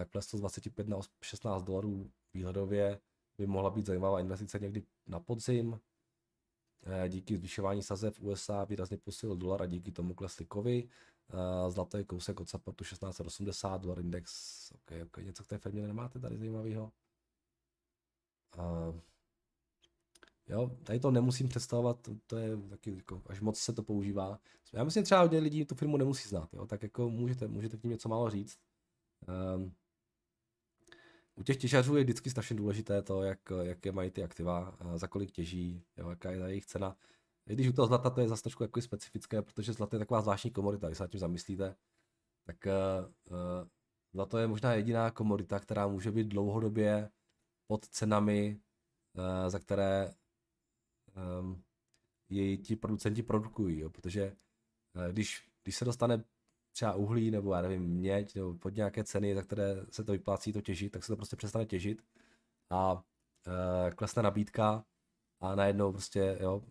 klesl 0.10 0.38
z 0.38 0.40
25 0.40 0.88
na 0.88 1.00
16 1.22 1.64
dolarů 1.64 2.12
výhledově, 2.34 3.00
by 3.38 3.48
mohla 3.48 3.70
být 3.70 3.86
zajímavá 3.86 4.20
investice 4.20 4.60
někdy 4.60 4.84
na 5.08 5.20
podzim. 5.20 5.80
Eh, 6.84 7.10
díky 7.10 7.38
zvyšování 7.38 7.84
sazeb 7.84 8.14
USA 8.20 8.64
výrazně 8.64 8.98
posílil 8.98 9.36
dolar 9.36 9.62
a 9.62 9.66
díky 9.66 9.92
tomu 9.92 10.14
klesly 10.14 10.46
kovy. 10.46 10.90
Eh, 11.30 11.72
zlaté 11.72 12.04
kousek 12.04 12.40
od 12.40 12.50
supportu 12.50 12.84
1680, 12.84 13.78
dolar 13.82 14.00
index, 14.00 14.72
ok, 14.72 14.92
ok, 15.06 15.18
něco 15.18 15.44
k 15.44 15.48
té 15.48 15.58
firmě 15.58 15.88
nemáte 15.88 16.20
tady 16.20 16.38
zajímavého? 16.38 16.92
Uh, 18.58 19.00
jo, 20.48 20.72
tady 20.84 21.00
to 21.00 21.12
nemusím 21.12 21.48
představovat, 21.48 22.10
to 22.28 22.38
je 22.38 22.58
taky 22.58 22.96
jako, 22.96 23.22
až 23.28 23.42
moc 23.42 23.60
se 23.60 23.74
to 23.74 23.84
používá. 23.84 24.40
Já 24.74 24.84
myslím, 24.84 25.04
třeba 25.04 25.22
hodně 25.22 25.40
lidí 25.40 25.66
tu 25.66 25.76
firmu 25.76 25.98
nemusí 25.98 26.30
znát, 26.30 26.54
jo, 26.54 26.66
tak 26.66 26.84
jako 26.84 27.10
můžete, 27.10 27.48
můžete 27.48 27.78
k 27.78 27.84
ní 27.84 27.90
něco 27.90 28.10
málo 28.10 28.30
říct. 28.30 28.60
U 31.40 31.44
těch 31.44 31.58
těžařů 31.58 31.98
je 31.98 32.04
vždycky 32.04 32.30
strašně 32.30 32.56
důležité 32.56 33.02
to, 33.02 33.24
jak, 33.24 33.40
jaké 33.62 33.92
mají 33.92 34.12
ty 34.12 34.24
aktiva, 34.24 34.78
za 34.96 35.08
kolik 35.08 35.32
těží, 35.32 35.84
jo, 35.98 36.10
jaká 36.10 36.32
je 36.32 36.40
jejich 36.40 36.66
cena. 36.66 36.98
I 37.50 37.54
když 37.54 37.68
u 37.68 37.74
toho 37.74 37.88
zlata 37.88 38.10
to 38.10 38.22
je 38.22 38.28
zase 38.28 38.44
trošku 38.44 38.64
jako 38.64 38.82
specifické, 38.82 39.42
protože 39.42 39.74
zlato 39.74 39.96
je 39.96 40.00
taková 40.00 40.22
zvláštní 40.22 40.52
komodita, 40.52 40.88
když 40.88 40.98
se 40.98 41.04
nad 41.04 41.12
tím 41.12 41.20
zamyslíte, 41.20 41.76
tak 42.44 42.66
uh, 42.66 43.68
zlato 44.14 44.38
je 44.38 44.48
možná 44.48 44.74
jediná 44.74 45.12
komodita, 45.12 45.60
která 45.60 45.88
může 45.88 46.12
být 46.12 46.28
dlouhodobě 46.28 47.10
pod 47.68 47.86
cenami, 47.86 48.62
uh, 49.14 49.50
za 49.50 49.60
které 49.60 50.14
um, 51.40 51.64
její 52.30 52.58
ti 52.58 52.76
producenti 52.76 53.24
produkují, 53.24 53.80
jo, 53.80 53.90
protože 53.90 54.36
uh, 54.96 55.12
když, 55.12 55.50
když 55.64 55.76
se 55.76 55.86
dostane 55.86 56.24
třeba 56.80 56.94
uhlí 56.94 57.32
nebo 57.32 57.54
já 57.54 57.62
nevím, 57.62 57.82
měď 57.84 58.36
nebo 58.36 58.54
pod 58.54 58.76
nějaké 58.76 59.04
ceny, 59.04 59.36
za 59.36 59.42
které 59.42 59.86
se 59.92 60.04
to 60.04 60.12
vyplácí 60.12 60.54
to 60.54 60.62
těžit, 60.62 60.92
tak 60.92 61.04
se 61.04 61.08
to 61.08 61.16
prostě 61.16 61.36
přestane 61.36 61.66
těžit. 61.66 62.02
A 62.70 63.04
e, 63.88 63.92
klesne 63.92 64.24
nabídka 64.24 64.86
a 65.40 65.56
najednou 65.56 65.92
prostě, 65.92 66.38
jo, 66.42 66.64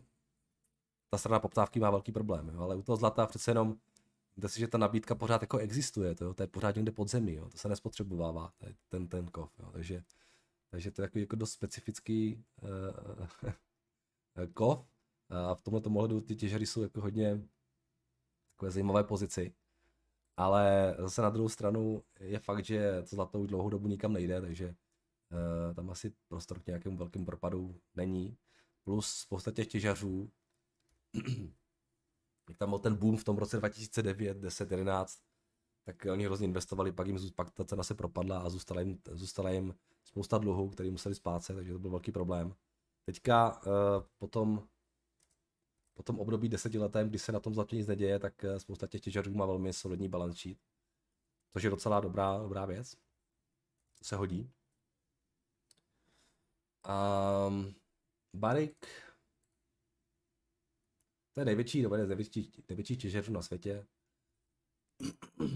ta 1.11 1.19
strana 1.19 1.41
poptávky 1.41 1.81
má 1.81 1.91
velký 1.91 2.13
problém, 2.13 2.49
jo, 2.49 2.61
ale 2.61 2.77
u 2.77 2.83
toho 2.83 2.97
zlata 2.97 3.27
přece 3.27 3.51
jenom 3.51 3.77
Víte 4.37 4.49
si, 4.49 4.61
že 4.61 4.69
ta 4.69 4.79
nabídka 4.79 5.15
pořád 5.15 5.43
jako 5.43 5.59
existuje, 5.59 6.15
to, 6.15 6.25
jo, 6.25 6.35
to 6.35 6.43
je 6.43 6.47
pořád 6.47 6.77
někde 6.77 6.93
pod 6.93 7.11
zemí, 7.11 7.35
jo, 7.35 7.49
to 7.49 7.59
se 7.59 7.69
nespotřebovává, 7.69 8.53
ten, 8.89 9.09
ten 9.09 9.27
kov, 9.27 9.59
jo, 9.59 9.71
takže, 9.73 10.05
takže 10.71 10.91
to 10.91 11.03
je 11.03 11.09
takový 11.09 11.21
jako 11.21 11.37
dost 11.37 11.53
specifický 11.53 12.45
uh, 12.63 14.47
kov. 14.55 14.87
A 15.29 15.55
v 15.55 15.63
tomto 15.63 15.91
ohledu 15.91 16.21
ty 16.21 16.37
těžery 16.37 16.67
jsou 16.67 16.83
jako 16.83 17.01
hodně 17.01 17.49
takové 18.59 18.71
zajímavé 18.71 19.05
pozici. 19.05 19.55
Ale 20.39 20.95
zase 20.99 21.23
na 21.23 21.31
druhou 21.31 21.49
stranu 21.49 22.03
je 22.21 22.39
fakt, 22.39 22.65
že 22.65 23.03
to 23.03 23.17
zlato 23.17 23.41
už 23.41 23.49
dlouhou 23.49 23.71
dobu 23.71 23.89
nikam 23.89 24.13
nejde, 24.13 24.41
takže 24.41 24.67
uh, 24.69 25.75
tam 25.75 25.91
asi 25.91 26.13
prostor 26.29 26.61
k 26.61 26.67
nějakému 26.67 26.97
velkému 26.97 27.25
propadu 27.25 27.81
není. 27.95 28.37
Plus 28.85 29.07
spousta 29.11 29.51
těch 29.51 29.67
těžařů, 29.67 30.31
jak 32.49 32.59
tam 32.59 32.69
byl 32.69 32.79
ten 32.79 32.97
boom 32.97 33.17
v 33.17 33.25
tom 33.25 33.39
roce 33.39 33.57
2009, 33.57 34.37
10, 34.37 34.71
11, 34.71 35.19
tak 35.85 36.07
oni 36.13 36.25
hrozně 36.25 36.47
investovali, 36.47 36.93
pak 36.93 37.07
jim 37.07 37.19
pak 37.37 37.51
ta 37.51 37.65
cena 37.65 37.83
se 37.83 37.95
propadla 37.95 38.39
a 38.39 38.49
zůstala 38.49 38.81
jim, 38.81 38.99
zůstala 39.11 39.51
jim 39.51 39.75
spousta 40.05 40.39
dluhů, 40.39 40.69
který 40.69 40.91
museli 40.91 41.15
splácet, 41.15 41.57
takže 41.57 41.73
to 41.73 41.79
byl 41.79 41.91
velký 41.91 42.13
problém. 42.13 42.55
Teďka 43.05 43.57
uh, 43.67 43.73
potom 44.19 44.69
po 45.99 46.03
tom 46.03 46.21
období 46.21 46.49
desetiletém, 46.49 47.09
kdy 47.09 47.19
se 47.19 47.33
na 47.33 47.41
tom 47.41 47.55
zlatě 47.55 47.77
nic 47.77 47.87
neděje, 47.87 48.19
tak 48.19 48.45
eh, 48.45 48.61
spousta 48.61 48.87
těch 48.87 49.01
těžařů 49.01 49.35
má 49.35 49.47
velmi 49.47 49.73
solidní 49.73 50.09
balance 50.09 50.39
sheet. 50.39 50.59
Což 51.53 51.63
je 51.63 51.71
docela 51.71 52.01
dobrá, 52.01 52.39
dobrá 52.39 52.67
věc. 52.67 52.95
To 53.99 54.05
se 54.05 54.17
hodí. 54.17 54.51
Um, 57.49 57.75
Barik, 58.35 58.87
to 61.33 61.41
je 61.41 61.45
největší, 61.45 61.83
nebo 61.83 61.97
největší, 61.97 62.53
největší 62.69 62.97
těžařů 62.97 63.33
na 63.33 63.43
světě. 63.43 63.87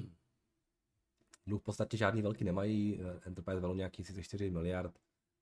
Dluh 1.47 1.61
v 1.61 1.65
podstatě 1.65 1.97
žádný 1.97 2.23
velký 2.23 2.45
nemají, 2.45 3.01
eh, 3.01 3.21
Enterprise 3.27 3.61
value 3.61 3.77
nějaký 3.77 4.03
34 4.03 4.51
miliard, 4.51 4.99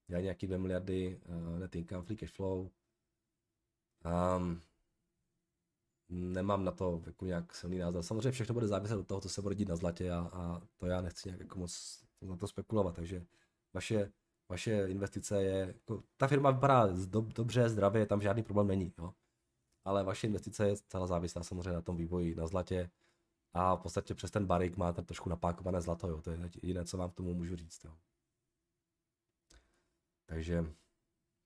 dělají 0.07 0.25
nějaký 0.25 0.47
2 0.47 0.59
miliardy 0.59 1.21
uh, 1.29 1.59
net 1.59 1.77
income, 1.77 2.03
free 2.03 2.17
cash 2.17 2.33
flow. 2.33 2.71
Um, 4.37 4.63
nemám 6.11 6.64
na 6.64 6.73
to 6.73 7.03
jako 7.07 7.25
nějak 7.25 7.55
silný 7.55 7.79
názor. 7.79 8.03
Samozřejmě 8.03 8.31
všechno 8.31 8.55
bude 8.55 8.66
záviset 8.66 8.99
od 8.99 9.07
toho, 9.07 9.20
co 9.20 9.29
se 9.29 9.42
bude 9.42 9.55
dít 9.55 9.68
na 9.68 9.77
zlatě 9.77 10.11
a, 10.11 10.18
a 10.33 10.61
to 10.77 10.87
já 10.87 11.01
nechci 11.01 11.29
nějak 11.29 11.40
jako 11.40 11.59
moc 11.59 12.03
na 12.23 12.37
to 12.37 12.46
spekulovat, 12.49 12.94
takže 12.94 13.27
vaše, 13.75 14.12
vaše 14.49 14.87
investice 14.88 15.42
je, 15.42 15.57
jako, 15.66 16.03
ta 16.16 16.27
firma 16.27 16.51
vypadá 16.51 16.87
do, 17.07 17.20
dobře, 17.20 17.68
zdravě, 17.68 18.07
tam 18.07 18.20
žádný 18.20 18.42
problém 18.42 18.66
není, 18.66 18.92
jo. 18.99 19.14
ale 19.85 20.05
vaše 20.05 20.27
investice 20.27 20.68
je 20.68 20.77
celá 20.77 21.07
závislá 21.07 21.42
samozřejmě 21.42 21.73
na 21.73 21.83
tom 21.83 21.96
vývoji 21.96 22.35
na 22.35 22.46
zlatě 22.46 22.90
a 23.53 23.75
v 23.75 23.81
podstatě 23.81 24.14
přes 24.14 24.31
ten 24.31 24.46
barik 24.46 24.77
máte 24.77 25.03
trošku 25.03 25.29
napákované 25.29 25.81
zlato, 25.81 26.09
jo. 26.09 26.23
to 26.23 26.31
je 26.31 26.51
jediné, 26.62 26.85
co 26.85 26.96
vám 26.96 27.11
k 27.11 27.14
tomu 27.14 27.35
můžu 27.35 27.57
říct. 27.57 27.85
Jo. 27.85 27.96
Takže 30.27 30.64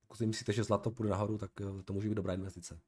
pokud 0.01 0.17
si 0.17 0.27
myslíte, 0.27 0.53
že 0.53 0.65
zlato 0.65 0.91
půjde 0.91 1.11
nahoru, 1.11 1.39
tak 1.39 1.51
to 1.85 1.93
může 1.93 2.09
být 2.09 2.15
dobrá 2.15 2.35
investice. 2.35 2.81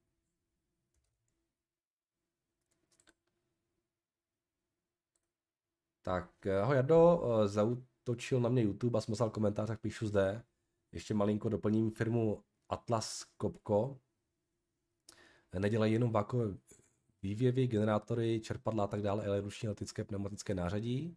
Tak 6.07 6.47
eh, 6.47 6.61
ahoj 6.61 6.77
Jardo, 6.77 7.23
eh, 7.25 7.49
zautočil 7.49 8.40
na 8.40 8.49
mě 8.49 8.62
YouTube 8.62 8.99
a 8.99 9.01
smysl 9.01 9.31
komentář, 9.31 9.69
tak 9.69 9.81
píšu 9.81 10.07
zde. 10.07 10.42
Ještě 10.92 11.14
malinko 11.14 11.49
doplním 11.49 11.90
firmu 11.90 12.45
Atlas 12.69 13.25
Copco. 13.42 13.99
Nedělají 15.59 15.92
jenom 15.92 16.11
vákové 16.11 16.45
vývěvy, 17.23 17.66
generátory, 17.66 18.40
čerpadla 18.40 18.85
a 18.85 18.87
tak 18.87 19.03
dále, 19.03 19.27
ale 19.27 19.40
ruční 19.40 19.66
elektrické 19.66 20.05
pneumatické 20.05 20.55
nářadí. 20.55 21.16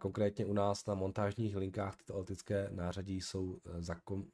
Konkrétně 0.00 0.46
u 0.46 0.52
nás 0.52 0.86
na 0.86 0.94
montážních 0.94 1.56
linkách 1.56 1.96
tyto 1.96 2.14
elektrické 2.14 2.68
nářadí 2.72 3.20
jsou 3.20 3.60
eh, 3.66 3.82
zakom, 3.82 4.26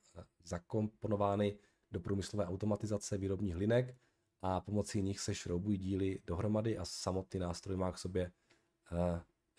zakomponovány 0.45 1.59
do 1.91 2.01
průmyslové 2.01 2.47
automatizace 2.47 3.19
výrobních 3.19 3.57
linek 3.57 3.97
a 4.43 4.61
pomocí 4.61 5.03
nich 5.03 5.21
se 5.21 5.35
šroubují 5.35 5.79
díly 5.79 6.23
dohromady 6.27 6.79
a 6.79 6.85
samotný 6.85 7.41
nástroj 7.41 7.77
má 7.77 7.93
k 7.93 7.99
sobě 7.99 8.33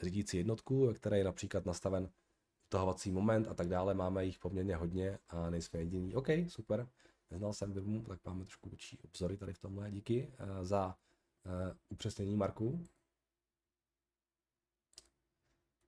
řídící 0.01 0.37
jednotku, 0.37 0.85
ve 0.85 0.93
které 0.93 1.17
je 1.17 1.23
například 1.23 1.65
nastaven 1.65 2.09
utahovací 2.71 3.11
moment 3.11 3.47
a 3.47 3.53
tak 3.53 3.67
dále. 3.67 3.93
Máme 3.93 4.25
jich 4.25 4.39
poměrně 4.39 4.75
hodně 4.75 5.19
a 5.29 5.49
nejsme 5.49 5.79
jediní. 5.79 6.15
OK, 6.15 6.27
super. 6.47 6.87
Neznal 7.31 7.53
jsem 7.53 7.73
firmu, 7.73 8.03
tak 8.03 8.19
máme 8.25 8.43
trošku 8.43 8.69
větší 8.69 8.99
obzory 8.99 9.37
tady 9.37 9.53
v 9.53 9.59
tomhle. 9.59 9.91
Díky 9.91 10.33
uh, 10.39 10.63
za 10.63 10.97
uh, 11.45 11.51
upřesnění 11.89 12.35
Marku. 12.35 12.87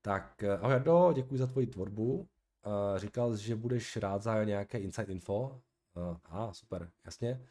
Tak, 0.02 0.44
uh, 0.44 0.52
ahoj 0.52 0.72
Jardo, 0.72 1.14
děkuji 1.16 1.38
za 1.38 1.48
tvoji 1.48 1.68
tvorbu. 1.68 2.28
Říkal, 2.98 3.36
že 3.38 3.56
budeš 3.56 3.98
rád 3.98 4.24
za 4.24 4.44
nějaké 4.44 4.80
inside 4.80 5.14
info. 5.14 5.62
Uh, 5.96 6.18
a, 6.24 6.54
super, 6.54 6.92
jasně. 7.06 7.48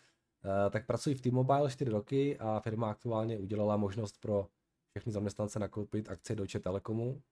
Tak 0.70 0.86
pracuji 0.86 1.14
v 1.14 1.20
T-Mobile 1.20 1.70
4 1.70 1.90
roky 1.90 2.38
a 2.38 2.60
firma 2.60 2.90
aktuálně 2.90 3.38
udělala 3.38 3.76
možnost 3.76 4.20
pro 4.20 4.48
všechny 4.92 5.12
zaměstnance 5.12 5.58
nakoupit 5.58 6.08
akcie 6.08 6.36
Deutsche 6.36 6.60
Telekomu 6.60 7.22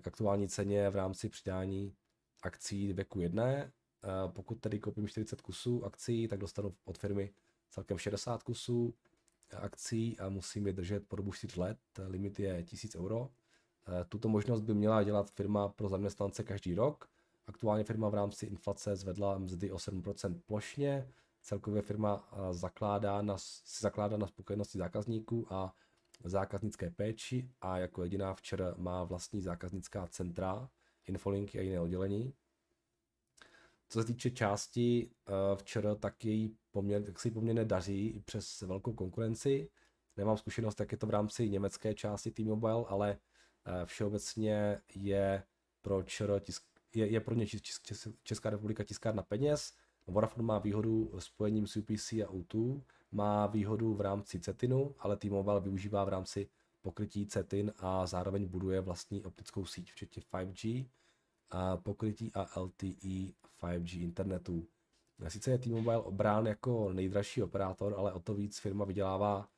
k 0.00 0.06
aktuální 0.06 0.48
ceně 0.48 0.90
v 0.90 0.96
rámci 0.96 1.28
přidání 1.28 1.94
akcí 2.42 2.92
věku 2.92 3.20
jedné. 3.20 3.72
Pokud 4.26 4.60
tedy 4.60 4.80
koupím 4.80 5.08
40 5.08 5.40
kusů 5.40 5.84
akcí, 5.84 6.28
tak 6.28 6.38
dostanu 6.38 6.74
od 6.84 6.98
firmy 6.98 7.32
celkem 7.70 7.98
60 7.98 8.42
kusů 8.42 8.94
akcí 9.56 10.18
a 10.18 10.28
musím 10.28 10.66
je 10.66 10.72
držet 10.72 11.08
po 11.08 11.16
dobu 11.16 11.32
4 11.32 11.60
let. 11.60 11.78
Limit 12.06 12.40
je 12.40 12.62
1000 12.64 12.94
euro. 12.94 13.30
Tuto 14.08 14.28
možnost 14.28 14.60
by 14.60 14.74
měla 14.74 15.02
dělat 15.02 15.30
firma 15.30 15.68
pro 15.68 15.88
zaměstnance 15.88 16.44
každý 16.44 16.74
rok. 16.74 17.08
Aktuálně 17.46 17.84
firma 17.84 18.08
v 18.08 18.14
rámci 18.14 18.46
inflace 18.46 18.96
zvedla 18.96 19.38
mzdy 19.38 19.70
o 19.70 19.76
7% 19.76 20.40
plošně. 20.46 21.12
Celkově 21.42 21.82
firma 21.82 22.28
zakládá 22.50 23.22
na, 23.22 23.38
si 23.38 23.82
zakládá 23.82 24.16
na 24.16 24.26
spokojenosti 24.26 24.78
zákazníků 24.78 25.46
a 25.50 25.74
zákaznické 26.24 26.90
péči 26.90 27.50
a 27.60 27.78
jako 27.78 28.02
jediná 28.02 28.34
včera 28.34 28.74
má 28.76 29.04
vlastní 29.04 29.40
zákaznická 29.40 30.06
centra, 30.06 30.70
infolinky 31.06 31.58
a 31.58 31.62
jiné 31.62 31.80
oddělení. 31.80 32.34
Co 33.88 34.00
se 34.00 34.06
týče 34.06 34.30
části 34.30 35.10
eh, 35.10 35.56
včera, 35.56 35.94
tak, 35.94 36.24
její 36.24 36.56
poměr, 36.70 37.02
tak 37.02 37.20
si 37.20 37.30
poměrně 37.30 37.64
daří 37.64 38.08
i 38.08 38.20
přes 38.20 38.60
velkou 38.60 38.92
konkurenci. 38.92 39.70
Nemám 40.16 40.36
zkušenost, 40.36 40.80
jak 40.80 40.92
je 40.92 40.98
to 40.98 41.06
v 41.06 41.10
rámci 41.10 41.48
německé 41.48 41.94
části 41.94 42.30
T-Mobile, 42.30 42.84
ale 42.88 43.18
eh, 43.64 43.86
všeobecně 43.86 44.80
je 44.94 45.42
pro 45.82 46.02
ČR 46.02 46.40
tisk, 46.40 46.64
je, 46.94 47.06
je 47.06 47.20
pro 47.20 47.34
ně 47.34 47.46
Česká 48.22 48.50
republika 48.50 48.84
tiskárna 48.84 49.22
peněz. 49.22 49.72
Vodafone 50.08 50.46
má 50.46 50.58
výhodu 50.58 51.10
spojením 51.18 51.66
s 51.66 51.76
UPC 51.76 52.12
a 52.12 52.26
O2, 52.26 52.82
má 53.12 53.46
výhodu 53.46 53.94
v 53.94 54.00
rámci 54.00 54.40
CETINu, 54.40 54.94
ale 54.98 55.16
T-Mobile 55.16 55.60
využívá 55.60 56.04
v 56.04 56.08
rámci 56.08 56.48
pokrytí 56.82 57.26
CETIN 57.26 57.72
a 57.78 58.06
zároveň 58.06 58.46
buduje 58.46 58.80
vlastní 58.80 59.24
optickou 59.24 59.64
síť, 59.64 59.92
včetně 59.92 60.22
5G, 60.32 60.86
a 61.50 61.76
pokrytí 61.76 62.32
a 62.34 62.60
LTE 62.60 63.32
5G 63.60 64.02
internetu. 64.02 64.68
Sice 65.28 65.50
je 65.50 65.58
T-Mobile 65.58 66.02
obrán 66.02 66.46
jako 66.46 66.92
nejdražší 66.92 67.42
operátor, 67.42 67.94
ale 67.96 68.12
o 68.12 68.20
to 68.20 68.34
víc 68.34 68.58
firma 68.58 68.84
vydělává 68.84 69.48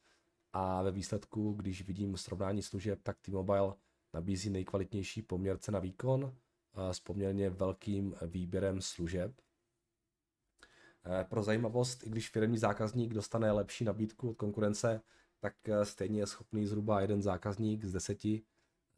a 0.52 0.82
ve 0.82 0.90
výsledku, 0.90 1.52
když 1.52 1.86
vidím 1.86 2.16
srovnání 2.16 2.62
služeb, 2.62 2.98
tak 3.02 3.20
T-Mobile 3.20 3.74
nabízí 4.14 4.50
nejkvalitnější 4.50 5.22
poměr 5.22 5.58
cena 5.58 5.78
výkon 5.78 6.34
s 6.74 7.00
poměrně 7.00 7.50
velkým 7.50 8.14
výběrem 8.26 8.80
služeb. 8.80 9.32
Eh, 11.06 11.24
pro 11.24 11.42
zajímavost, 11.42 12.06
i 12.06 12.10
když 12.10 12.30
firmní 12.30 12.58
zákazník 12.58 13.14
dostane 13.14 13.52
lepší 13.52 13.84
nabídku 13.84 14.30
od 14.30 14.36
konkurence, 14.36 15.02
tak 15.40 15.68
eh, 15.68 15.84
stejně 15.84 16.20
je 16.20 16.26
schopný 16.26 16.66
zhruba 16.66 17.00
jeden 17.00 17.22
zákazník 17.22 17.84
z 17.84 17.92
deseti 17.92 18.42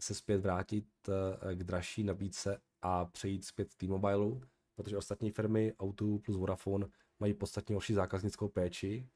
se 0.01 0.15
zpět 0.15 0.39
vrátit 0.39 0.87
eh, 1.09 1.55
k 1.55 1.65
dražší 1.65 2.05
nabídce 2.05 2.61
a 2.83 3.05
přejít 3.05 3.45
zpět 3.45 3.75
T-Mobile, 3.75 4.41
protože 4.75 4.97
ostatní 4.97 5.31
firmy 5.31 5.75
Auto 5.79 6.19
plus 6.19 6.37
Vodafone 6.37 6.87
mají 7.21 7.35
podstatně 7.35 7.75
horší 7.75 7.95
zákaznickou 7.95 8.49
péči, 8.49 9.09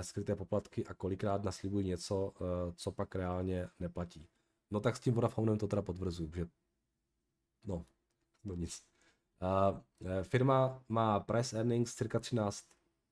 skryté 0.00 0.36
poplatky 0.36 0.86
a 0.86 0.94
kolikrát 0.94 1.44
naslibují 1.44 1.86
něco, 1.86 2.32
co 2.76 2.92
pak 2.92 3.14
reálně 3.14 3.68
neplatí. 3.78 4.28
No 4.70 4.80
tak 4.80 4.96
s 4.96 5.00
tím 5.00 5.14
Vodafonem 5.14 5.58
to 5.58 5.66
teda 5.66 5.82
potvrzuju, 5.82 6.34
že 6.34 6.46
no, 7.64 7.86
no 8.44 8.54
nic. 8.54 8.95
Uh, 9.42 9.78
firma 10.22 10.82
má 10.88 11.20
price 11.20 11.56
earnings 11.56 11.94
cirka 11.94 12.20
13, 12.20 12.64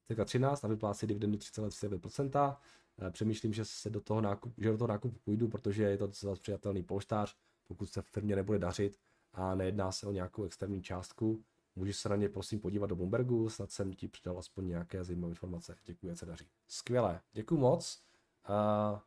cirka 0.07 0.25
13 0.25 0.65
a 0.65 0.69
vyplácí 0.69 1.07
dividendu 1.07 1.39
3,9%. 1.39 2.57
Uh, 3.03 3.11
přemýšlím, 3.11 3.53
že 3.53 3.65
se 3.65 3.91
do 3.91 4.01
toho 4.01 4.21
nákup, 4.21 4.55
že 4.59 4.71
do 4.71 4.79
toho 4.79 4.89
nákupu 4.89 5.19
půjdu, 5.25 5.49
protože 5.49 5.83
je 5.83 5.99
to 5.99 6.07
docela 6.07 6.35
přijatelný 6.35 6.83
polštář, 6.83 7.37
pokud 7.69 7.87
se 7.87 8.03
v 8.03 8.07
firmě 8.07 8.37
nebude 8.37 8.59
dařit 8.59 8.99
a 9.33 9.55
nejedná 9.55 9.93
se 9.93 10.07
o 10.07 10.13
nějakou 10.13 10.45
externí 10.45 10.83
částku. 10.83 11.45
Můžeš 11.77 11.97
se 11.97 12.09
na 12.09 12.17
ně 12.17 12.29
prosím 12.29 12.61
podívat 12.61 12.87
do 12.87 12.97
Bloombergu, 12.97 13.51
snad 13.51 13.71
jsem 13.71 13.93
ti 13.93 14.09
přidal 14.09 14.39
aspoň 14.39 14.69
nějaké 14.69 15.05
zajímavé 15.05 15.31
informace. 15.31 15.77
Děkuji, 15.85 16.07
jak 16.07 16.19
se 16.19 16.27
daří. 16.27 16.49
Skvělé, 16.69 17.21
děkuji 17.33 17.57
moc. 17.57 18.03
Uh, 18.49 18.99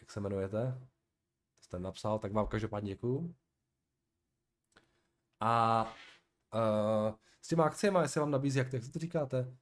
jak 0.00 0.10
se 0.10 0.20
jmenujete? 0.20 0.78
To 1.58 1.64
jste 1.64 1.78
napsal, 1.78 2.18
tak 2.18 2.32
vám 2.32 2.46
každopádně 2.46 2.88
děkuji. 2.88 3.34
A 5.40 5.94
Uh, 6.54 7.14
s 7.40 7.48
těma 7.48 7.64
akcemi, 7.64 7.98
jestli 8.02 8.20
vám 8.20 8.30
nabízí, 8.30 8.58
jak, 8.58 8.72
jak 8.72 8.82
to 8.92 8.98
říkáte? 8.98 9.56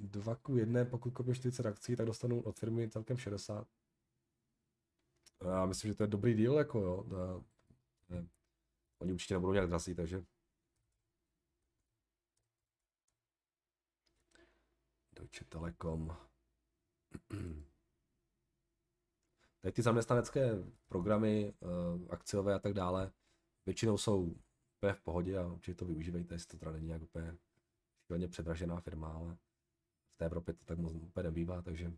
2 0.00 0.36
k 0.36 0.48
1, 0.48 0.84
pokud 0.84 1.10
koupím 1.10 1.34
40 1.34 1.66
akcí, 1.66 1.96
tak 1.96 2.06
dostanu 2.06 2.42
od 2.42 2.58
firmy 2.58 2.90
celkem 2.90 3.16
60. 3.16 3.68
Já 5.44 5.66
myslím, 5.66 5.90
že 5.90 5.94
to 5.94 6.02
je 6.02 6.06
dobrý 6.06 6.34
deal, 6.34 6.54
jako 6.54 6.78
jo. 6.78 7.02
Da, 7.02 7.44
ne. 8.08 8.28
Oni 8.98 9.12
určitě 9.12 9.34
nebudou 9.34 9.52
nějak 9.52 9.68
drazí, 9.68 9.94
takže. 9.94 10.24
Deutsche 15.12 15.44
Telekom. 15.44 16.16
Tady 19.60 19.72
ty 19.72 19.82
zaměstnanecké 19.82 20.50
programy, 20.88 21.54
uh, 21.60 22.12
akciové 22.12 22.54
a 22.54 22.58
tak 22.58 22.72
dále, 22.72 23.12
většinou 23.66 23.98
jsou 23.98 24.34
úplně 24.80 24.92
v 24.92 25.00
pohodě 25.00 25.38
a 25.38 25.46
určitě 25.46 25.74
to 25.74 25.84
využívejte, 25.84 26.34
jestli 26.34 26.48
to 26.48 26.56
teda 26.58 26.72
není 26.72 26.86
nějak 26.86 27.02
úplně 27.02 27.36
šíleně 28.06 28.28
předražená 28.28 28.80
firma, 28.80 29.12
ale 29.12 29.34
v 30.14 30.16
té 30.16 30.24
Evropě 30.24 30.54
to 30.54 30.64
tak 30.64 30.78
moc 30.78 30.94
úplně 30.94 31.24
nebývá, 31.24 31.62
takže 31.62 31.92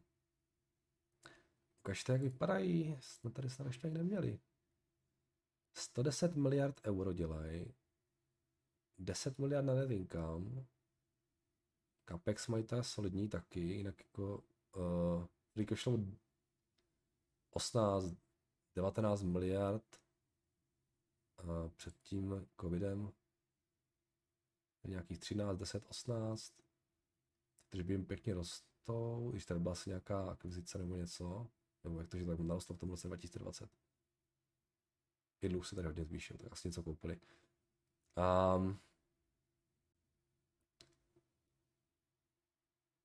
ukažte, 1.85 2.13
jak 2.13 2.23
vypadají, 2.23 2.99
jsme 3.01 3.31
tady 3.31 3.51
snad 3.51 3.67
ještě 3.67 3.87
ani 3.87 3.99
neměli. 3.99 4.41
110 5.75 6.37
miliard 6.37 6.81
euro 6.85 7.13
dělají, 7.13 7.75
10 8.99 9.39
miliard 9.39 9.65
na 9.65 9.75
net 9.75 9.91
income, 9.91 10.67
Capex 12.09 12.49
mají 12.49 12.65
ta 12.65 12.83
solidní 12.83 13.29
taky, 13.29 13.61
jinak 13.61 14.01
jako 14.01 14.45
uh, 14.77 15.27
free 15.53 15.67
cash 15.67 15.83
flow 15.83 16.07
18, 17.51 18.15
19 18.77 19.23
miliard 19.23 20.02
před 21.77 21.95
tím 22.03 22.47
covidem 22.61 23.13
nějakých 24.89 25.19
13, 25.19 25.59
10, 25.59 25.87
18, 25.89 26.55
by 27.83 27.93
jim 27.95 28.07
pěkně 28.07 28.35
rostou, 28.35 29.31
když 29.31 29.47
tady 29.47 29.61
byla 29.61 29.73
asi 29.73 29.91
nějaká 29.91 30.31
akvizice 30.31 30.79
nebo 30.79 30.97
něco, 30.97 31.51
nebo 31.85 32.01
jak 32.01 32.09
to, 32.09 32.19
že 32.19 32.25
tak 32.25 32.41
narostlo 32.41 32.77
v 32.77 32.79
tom 32.79 32.91
roce 32.91 33.09
2020. 33.09 33.71
I 35.43 35.49
dluh 35.49 35.67
se 35.67 35.75
tady 35.75 35.87
hodně 35.87 36.05
zvýšil, 36.05 36.37
tak 36.39 36.53
asi 36.53 36.69
něco 36.69 36.83
koupili. 36.83 37.21
Um, 38.57 38.81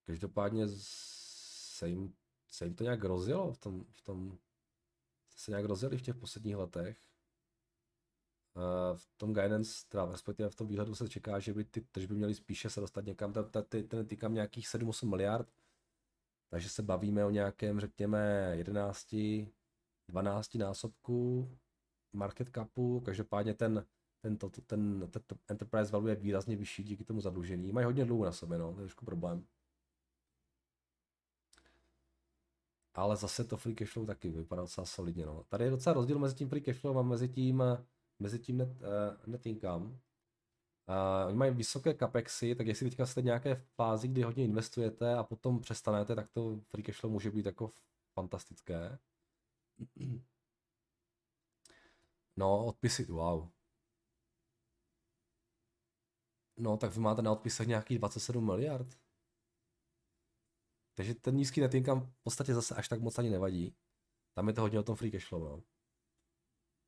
každopádně 0.05 0.65
se 0.67 1.89
jim, 1.89 2.15
se 2.49 2.65
jim 2.65 2.75
to 2.75 2.83
nějak 2.83 3.03
rozjelo 3.03 3.53
v 3.53 3.57
tom, 3.57 3.85
v 3.91 4.01
tom 4.01 4.37
se 5.35 5.51
nějak 5.51 5.65
rozjeli 5.65 5.97
v 5.97 6.01
těch 6.01 6.15
posledních 6.15 6.55
letech. 6.55 7.06
V 8.95 9.07
tom 9.17 9.33
guidance, 9.33 9.85
teda 9.87 10.05
respektive 10.05 10.49
v 10.49 10.55
tom 10.55 10.67
výhledu 10.67 10.95
se 10.95 11.09
čeká, 11.09 11.39
že 11.39 11.53
by 11.53 11.63
ty 11.63 11.81
tržby 11.81 12.15
měly 12.15 12.35
spíše 12.35 12.69
se 12.69 12.79
dostat 12.79 13.05
někam, 13.05 13.33
ten 13.87 14.07
týkám 14.07 14.33
nějakých 14.33 14.67
7-8 14.67 15.09
miliard, 15.09 15.49
takže 16.49 16.69
se 16.69 16.83
bavíme 16.83 17.25
o 17.25 17.29
nějakém, 17.29 17.79
řekněme, 17.79 18.51
11, 18.55 19.15
12 20.07 20.55
násobku 20.55 21.49
market 22.13 22.49
capu, 22.55 22.99
každopádně 22.99 23.53
ten, 23.53 23.85
ten, 24.21 24.37
to, 24.37 24.49
ten, 24.49 25.07
ten, 25.11 25.21
ten 25.27 25.37
enterprise 25.47 25.91
value 25.91 26.11
je 26.11 26.15
výrazně 26.15 26.55
vyšší 26.55 26.83
díky 26.83 27.03
tomu 27.03 27.21
zadlužení. 27.21 27.71
Mají 27.71 27.85
hodně 27.85 28.05
dlouho 28.05 28.25
na 28.25 28.31
sobě, 28.31 28.57
no, 28.57 28.73
to 28.73 28.79
je 28.79 28.83
trošku 28.83 29.05
problém. 29.05 29.45
ale 32.97 33.15
zase 33.15 33.43
to 33.43 33.57
free 33.57 33.75
cashflow 33.75 34.05
taky 34.05 34.29
vypadá 34.29 34.61
docela 34.61 34.85
solidně. 34.85 35.25
No. 35.25 35.43
Tady 35.49 35.63
je 35.63 35.69
docela 35.69 35.93
rozdíl 35.93 36.19
mezi 36.19 36.35
tím 36.35 36.49
free 36.49 36.61
cashflow 36.61 36.99
a 36.99 37.01
mezi 37.01 37.29
tím, 37.29 37.63
mezi 38.19 38.39
tím 38.39 38.57
net, 38.57 38.69
uh, 38.69 39.27
net 39.27 39.45
income. 39.45 39.85
Uh, 39.85 41.27
oni 41.27 41.37
mají 41.37 41.51
vysoké 41.53 41.93
capexy, 41.93 42.55
tak 42.55 42.67
jestli 42.67 42.89
teďka 42.89 43.05
jste 43.05 43.21
nějaké 43.21 43.55
fázi, 43.75 44.07
kdy 44.07 44.21
hodně 44.21 44.43
investujete 44.45 45.15
a 45.15 45.23
potom 45.23 45.59
přestanete, 45.59 46.15
tak 46.15 46.29
to 46.29 46.59
free 46.67 46.83
cashflow 46.83 47.11
může 47.11 47.31
být 47.31 47.45
jako 47.45 47.71
fantastické. 48.13 48.99
No, 52.39 52.65
odpisy, 52.65 53.05
wow. 53.05 53.49
No, 56.57 56.77
tak 56.77 56.91
vy 56.93 56.99
máte 56.99 57.21
na 57.21 57.31
odpisech 57.31 57.67
nějakých 57.67 57.99
27 57.99 58.45
miliard. 58.45 58.87
Takže 60.93 61.15
ten 61.15 61.35
nízký 61.35 61.61
net 61.61 61.73
income 61.73 62.01
v 62.01 62.23
podstatě 62.23 62.53
zase 62.53 62.75
až 62.75 62.87
tak 62.87 63.01
moc 63.01 63.19
ani 63.19 63.29
nevadí. 63.29 63.75
Tam 64.33 64.47
je 64.47 64.53
to 64.53 64.61
hodně 64.61 64.79
o 64.79 64.83
tom 64.83 64.95
free 64.95 65.11
cashflow, 65.11 65.43
no. 65.43 65.63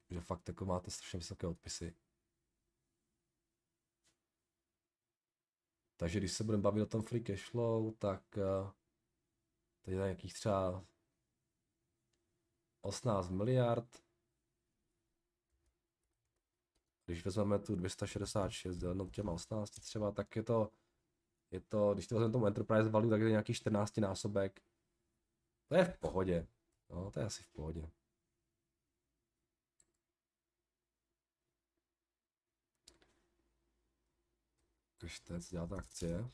Že 0.10 0.22
fakt 0.22 0.48
jako 0.48 0.66
máte 0.66 0.92
strašně 0.92 1.20
vysoké 1.20 1.48
odpisy. 1.48 1.96
Takže 5.98 6.20
když 6.20 6.32
se 6.32 6.44
budeme 6.44 6.64
bavit 6.64 6.82
o 6.82 6.86
tom 6.86 7.02
free 7.02 7.24
cashflow, 7.24 7.94
tak 7.98 8.24
uh, 8.38 8.72
tady 9.82 9.98
je 9.98 10.04
nějakých 10.04 10.34
třeba 10.34 10.86
18 12.82 13.30
miliard. 13.30 14.04
Když 17.06 17.26
vezmeme 17.26 17.60
tu 17.60 17.76
266 17.76 18.78
děleno 18.78 19.10
těma 19.10 19.32
18 19.32 19.70
třeba, 19.70 20.12
tak 20.12 20.36
je 20.36 20.44
to 20.44 20.72
je 21.52 21.60
to, 21.60 21.94
když 21.94 22.08
to 22.08 22.16
vezmeme 22.16 22.32
tomu 22.32 22.46
enterprise 22.46 22.90
value, 22.90 23.10
tak 23.10 23.20
je 23.20 23.26
to 23.26 23.30
nějaký 23.30 23.54
14 23.54 23.98
násobek. 23.98 24.62
To 25.68 25.76
je 25.76 25.86
v 25.86 25.98
pohodě. 25.98 26.48
No, 26.90 27.12
to 27.12 27.20
je 27.20 27.26
asi 27.26 27.44
v 27.44 27.50
pohodě. 27.52 27.92
Kažte, 35.00 35.42
co 35.42 35.50
dělá 35.52 35.68
ta 35.68 35.78
akcie. 35.78 36.32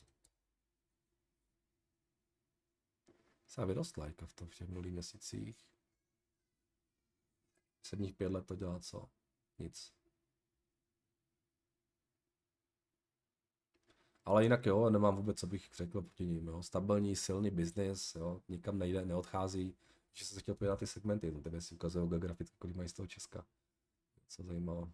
Se 3.46 3.66
vyrostla 3.66 4.04
lajka 4.04 4.26
v, 4.26 4.32
tom, 4.32 4.48
v 4.48 4.54
těch 4.54 4.68
minulých 4.68 4.92
měsících. 4.92 5.66
Sedních 7.82 8.14
pět 8.14 8.32
let 8.32 8.46
to 8.46 8.56
dělá 8.56 8.80
co? 8.80 9.08
Nic. 9.58 9.92
Ale 14.24 14.42
jinak 14.42 14.66
jo, 14.66 14.90
nemám 14.90 15.16
vůbec, 15.16 15.40
co 15.40 15.46
bych 15.46 15.74
řekl 15.74 16.02
proti 16.02 16.26
ním. 16.26 16.46
Jo. 16.46 16.62
Stabilní, 16.62 17.16
silný 17.16 17.50
biznis, 17.50 18.14
jo, 18.14 18.42
nikam 18.48 18.78
nejde, 18.78 19.04
neodchází. 19.04 19.76
Že 20.12 20.24
jsem 20.24 20.34
se 20.34 20.40
chtěl 20.40 20.54
podívat 20.54 20.72
na 20.72 20.76
ty 20.76 20.86
segmenty, 20.86 21.32
no, 21.32 21.40
tady 21.40 21.60
si 21.60 21.74
ukazují 21.74 22.08
geograficky, 22.08 22.56
kolik 22.58 22.76
mají 22.76 22.88
z 22.88 22.92
toho 22.92 23.06
Česka. 23.06 23.46
Co 24.28 24.42
zajímalo. 24.42 24.92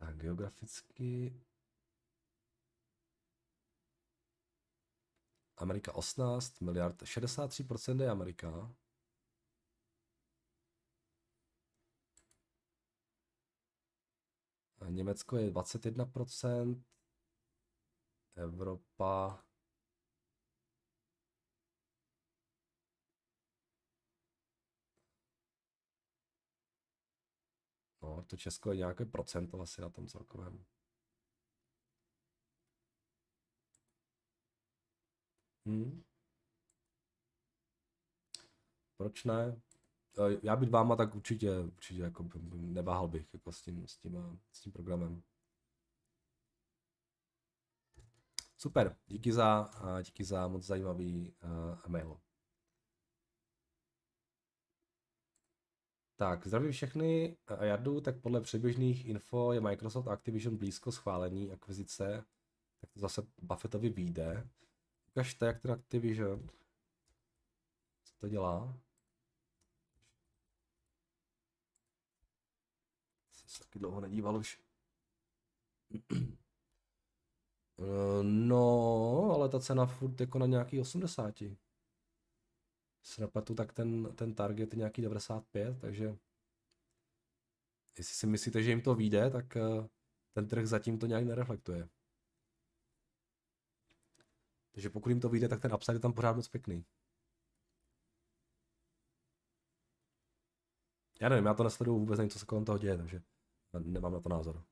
Tak 0.00 0.16
geograficky. 0.16 1.40
Amerika 5.56 5.92
18 5.92 6.60
miliard, 6.60 7.02
63% 7.02 8.00
je 8.00 8.10
Amerika, 8.10 8.74
Německo 14.88 15.36
je 15.36 15.50
21%, 15.50 16.82
Evropa 18.36 19.44
No, 28.10 28.22
to 28.22 28.36
Česko 28.36 28.70
je 28.72 28.76
nějaké 28.76 29.04
procento 29.04 29.60
asi 29.60 29.80
na 29.80 29.90
tom 29.90 30.06
celkovém. 30.06 30.64
Hmm. 35.66 36.02
Proč 38.96 39.24
ne? 39.24 39.60
já 40.42 40.56
být 40.56 40.70
váma, 40.70 40.96
tak 40.96 41.14
určitě, 41.14 41.58
určitě 41.60 42.00
jako 42.02 42.28
neváhal 42.52 43.08
bych 43.08 43.34
jako 43.34 43.52
s 43.52 43.62
tím, 43.62 43.86
s 43.86 43.96
tím, 43.96 44.40
s 44.52 44.60
tím 44.60 44.72
programem. 44.72 45.22
Super, 48.56 48.96
díky 49.06 49.32
za, 49.32 49.70
díky 50.02 50.24
za 50.24 50.48
moc 50.48 50.64
zajímavý 50.66 51.34
uh, 51.42 51.88
mail. 51.88 52.20
Tak, 56.20 56.46
zdravím 56.46 56.72
všechny. 56.72 57.36
Jardu, 57.60 58.00
tak 58.00 58.20
podle 58.20 58.40
předběžných 58.40 59.06
info 59.06 59.52
je 59.52 59.60
Microsoft 59.60 60.08
Activision 60.08 60.56
blízko 60.56 60.92
schválení 60.92 61.52
akvizice, 61.52 62.24
tak 62.80 62.90
to 62.90 63.00
zase 63.00 63.22
Buffettovi 63.42 63.88
vyjde. 63.88 64.48
Ukažte, 65.08 65.46
jak 65.46 65.60
ten 65.60 65.70
Activision, 65.70 66.50
co 68.04 68.14
to 68.18 68.28
dělá. 68.28 68.78
se 73.30 73.58
taky 73.58 73.78
dlouho 73.78 74.00
nedíval 74.00 74.36
už. 74.36 74.60
Eh, 77.82 78.22
no, 78.22 79.30
ale 79.34 79.48
ta 79.48 79.60
cena 79.60 79.86
furt 79.86 80.20
jako 80.20 80.38
na 80.38 80.46
nějaký 80.46 80.80
80. 80.80 81.34
Se 83.02 83.20
nepletu, 83.20 83.54
tak 83.54 83.72
ten, 83.72 84.14
ten 84.16 84.34
target 84.34 84.72
je 84.72 84.78
nějaký 84.78 85.02
95, 85.02 85.80
takže 85.80 86.16
jestli 87.98 88.14
si 88.14 88.26
myslíte, 88.26 88.62
že 88.62 88.70
jim 88.70 88.82
to 88.82 88.94
vyjde, 88.94 89.30
tak 89.30 89.56
eh, 89.56 89.88
ten 90.32 90.48
trh 90.48 90.66
zatím 90.66 90.98
to 90.98 91.06
nějak 91.06 91.24
nereflektuje. 91.24 91.88
Takže 94.72 94.90
pokud 94.90 95.08
jim 95.08 95.20
to 95.20 95.28
vyjde, 95.28 95.48
tak 95.48 95.60
ten 95.62 95.74
upside 95.74 95.96
je 95.96 96.00
tam 96.00 96.12
pořád 96.12 96.36
moc 96.36 96.48
pěkný. 96.48 96.84
Já 101.20 101.28
nevím, 101.28 101.46
já 101.46 101.54
to 101.54 101.64
nesleduju 101.64 101.98
vůbec, 101.98 102.18
nevím, 102.18 102.30
co 102.30 102.38
se 102.38 102.46
kolem 102.46 102.64
toho 102.64 102.78
děje, 102.78 102.96
takže 102.96 103.22
Nemám 103.78 104.12
na 104.12 104.20
to 104.20 104.28
názor. 104.28 104.64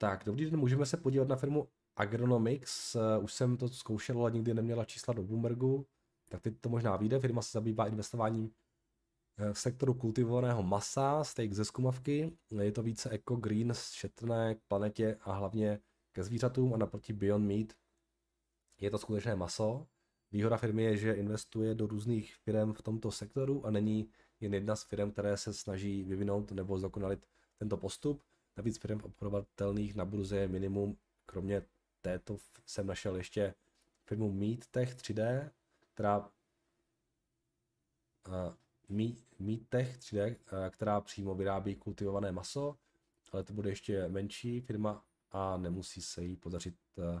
Tak, 0.00 0.24
dobrý 0.24 0.44
den, 0.44 0.60
můžeme 0.60 0.86
se 0.86 0.96
podívat 0.96 1.28
na 1.28 1.36
firmu 1.36 1.68
Agronomics. 1.96 2.94
Eh, 2.94 3.18
už 3.18 3.32
jsem 3.32 3.56
to 3.56 3.68
zkoušel, 3.68 4.20
ale 4.20 4.30
nikdy 4.30 4.54
neměla 4.54 4.84
čísla 4.84 5.14
do 5.14 5.22
Bloombergu. 5.22 5.86
Tak 6.28 6.42
teď 6.42 6.54
to 6.60 6.68
možná 6.68 6.96
vyjde. 6.96 7.20
Firma 7.20 7.42
se 7.42 7.50
zabývá 7.52 7.86
investováním 7.86 8.50
v 9.52 9.58
sektoru 9.58 9.94
kultivovaného 9.94 10.62
masa, 10.62 11.24
steak 11.24 11.52
ze 11.52 11.64
skumavky. 11.64 12.32
Je 12.60 12.72
to 12.72 12.82
více 12.82 13.14
eco 13.14 13.36
green, 13.36 13.72
šetrné 13.74 14.54
k 14.54 14.58
planetě 14.68 15.18
a 15.20 15.32
hlavně 15.32 15.80
ke 16.12 16.24
zvířatům 16.24 16.74
a 16.74 16.76
naproti 16.76 17.12
Beyond 17.12 17.46
Meat 17.46 17.72
je 18.80 18.90
to 18.90 18.98
skutečné 18.98 19.36
maso. 19.36 19.86
Výhoda 20.32 20.56
firmy 20.56 20.82
je, 20.82 20.96
že 20.96 21.12
investuje 21.12 21.74
do 21.74 21.86
různých 21.86 22.34
firm 22.34 22.72
v 22.72 22.82
tomto 22.82 23.10
sektoru 23.10 23.66
a 23.66 23.70
není 23.70 24.10
jen 24.40 24.54
jedna 24.54 24.76
z 24.76 24.84
firm, 24.84 25.10
které 25.10 25.36
se 25.36 25.52
snaží 25.52 26.04
vyvinout 26.04 26.52
nebo 26.52 26.78
zdokonalit 26.78 27.26
tento 27.58 27.76
postup. 27.76 28.22
Navíc 28.60 28.78
firm 28.78 29.00
obchodovatelných 29.02 29.94
na 29.94 30.04
burze 30.04 30.36
je 30.36 30.48
minimum. 30.48 30.96
Kromě 31.26 31.62
této 32.00 32.36
jsem 32.66 32.86
našel 32.86 33.16
ještě 33.16 33.54
firmu 34.04 34.32
MeatTech 34.32 34.94
3D, 34.96 35.50
která 35.92 36.18
uh, 38.28 38.54
MeatTech 39.38 39.98
3D, 39.98 40.36
uh, 40.36 40.68
která 40.70 41.00
přímo 41.00 41.34
vyrábí 41.34 41.74
kultivované 41.74 42.32
maso, 42.32 42.76
ale 43.32 43.44
to 43.44 43.52
bude 43.52 43.70
ještě 43.70 44.08
menší 44.08 44.60
firma 44.60 45.04
a 45.30 45.56
nemusí 45.56 46.02
se 46.02 46.24
jí 46.24 46.36
podařit, 46.36 46.76
uh, 46.96 47.20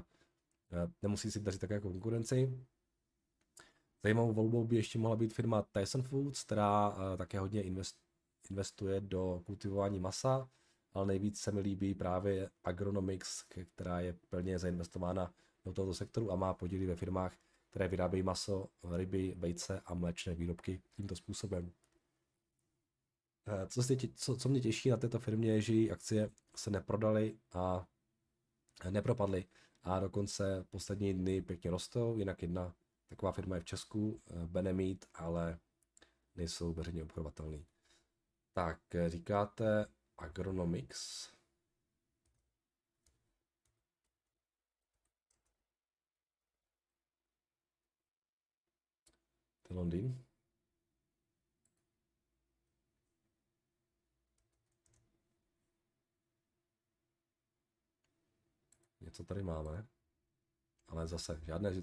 nemusí 1.02 1.30
si 1.30 1.40
dařit 1.40 1.60
také 1.60 1.74
jako 1.74 1.90
konkurenci. 1.90 2.66
Zajímavou 4.02 4.32
volbou 4.32 4.64
by 4.64 4.76
ještě 4.76 4.98
mohla 4.98 5.16
být 5.16 5.34
firma 5.34 5.62
Tyson 5.62 6.02
Foods, 6.02 6.44
která 6.44 6.88
uh, 6.88 6.96
také 7.16 7.38
hodně 7.38 7.62
invest, 7.62 7.96
investuje 8.50 9.00
do 9.00 9.42
kultivování 9.46 10.00
masa, 10.00 10.50
ale 10.92 11.06
nejvíc 11.06 11.40
se 11.40 11.52
mi 11.52 11.60
líbí 11.60 11.94
právě 11.94 12.50
Agronomics, 12.64 13.42
která 13.42 14.00
je 14.00 14.12
plně 14.12 14.58
zainvestována 14.58 15.34
do 15.64 15.72
tohoto 15.72 15.94
sektoru 15.94 16.32
a 16.32 16.36
má 16.36 16.54
podíly 16.54 16.86
ve 16.86 16.96
firmách, 16.96 17.36
které 17.70 17.88
vyrábějí 17.88 18.22
maso, 18.22 18.68
ryby, 18.96 19.34
vejce 19.36 19.80
a 19.84 19.94
mléčné 19.94 20.34
výrobky 20.34 20.82
tímto 20.96 21.16
způsobem. 21.16 21.72
Eh, 23.46 23.66
co, 23.66 23.82
se, 23.82 23.96
co, 24.14 24.36
co 24.36 24.48
mě 24.48 24.60
těší 24.60 24.90
na 24.90 24.96
této 24.96 25.18
firmě 25.18 25.52
je, 25.52 25.60
že 25.60 25.74
její 25.74 25.90
akcie 25.90 26.30
se 26.56 26.70
neprodaly 26.70 27.38
a 27.52 27.86
nepropadly 28.90 29.44
a 29.82 30.00
dokonce 30.00 30.64
poslední 30.70 31.14
dny 31.14 31.42
pěkně 31.42 31.70
rostou, 31.70 32.16
jinak 32.16 32.42
jedna 32.42 32.74
taková 33.08 33.32
firma 33.32 33.54
je 33.54 33.60
v 33.60 33.64
Česku, 33.64 34.22
eh, 34.30 34.46
Benemit, 34.46 35.06
ale 35.14 35.58
nejsou 36.34 36.72
veřejně 36.72 37.02
obchodovatelný. 37.02 37.66
Tak, 38.52 38.94
eh, 38.94 39.08
říkáte 39.08 39.86
Agronomics. 40.20 41.32
To 49.62 49.74
Londýn. 49.74 50.24
Něco 59.00 59.24
tady 59.24 59.42
máme, 59.42 59.86
ale 60.88 61.08
zase 61.08 61.40
žádné, 61.42 61.82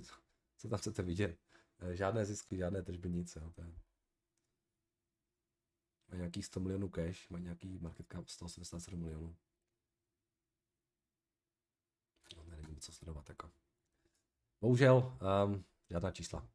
co 0.57 0.69
tam 0.69 0.79
chcete 0.79 1.01
vidět, 1.01 1.39
eh, 1.79 1.95
žádné 1.95 2.25
zisky, 2.25 2.57
žádné 2.57 2.81
tržby, 2.83 3.09
nic. 3.09 3.35
Jo, 3.35 3.51
to 3.55 3.61
je... 3.61 3.86
Má 6.11 6.17
nějaký 6.17 6.43
100 6.43 6.59
milionů 6.59 6.89
cash, 6.89 7.29
má 7.29 7.39
nějaký 7.39 7.79
market 7.79 8.05
cap 8.11 8.29
187 8.29 8.99
milionů. 8.99 9.35
No, 12.37 12.43
nevím, 12.45 12.79
co 12.79 12.91
sledovat 12.91 13.29
jako. 13.29 13.51
Bohužel, 14.61 15.17
um, 15.45 15.65
žádná 15.89 16.11
čísla. 16.11 16.47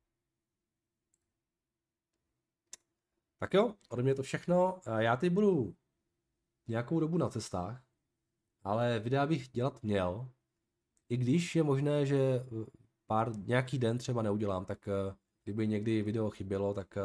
Tak 3.38 3.55
jo, 3.55 3.74
ode 3.88 4.03
mě 4.03 4.14
to 4.14 4.22
všechno. 4.22 4.80
Já 4.98 5.16
teď 5.16 5.32
budu 5.32 5.76
nějakou 6.68 7.00
dobu 7.00 7.18
na 7.18 7.28
cestách, 7.28 7.84
ale 8.62 8.98
videa 8.98 9.26
bych 9.26 9.48
dělat 9.48 9.82
měl. 9.82 10.30
I 11.09 11.16
když 11.16 11.57
je 11.57 11.62
možné, 11.62 12.07
že 12.07 12.16
eh, 12.16 12.46
pár, 13.07 13.36
nějaký 13.36 13.78
den 13.78 13.98
třeba 13.98 14.22
neudělám, 14.22 14.64
tak 14.64 14.88
eh, 14.88 15.16
kdyby 15.44 15.68
někdy 15.68 16.03
video 16.03 16.30
chybělo, 16.30 16.74
tak 16.74 16.98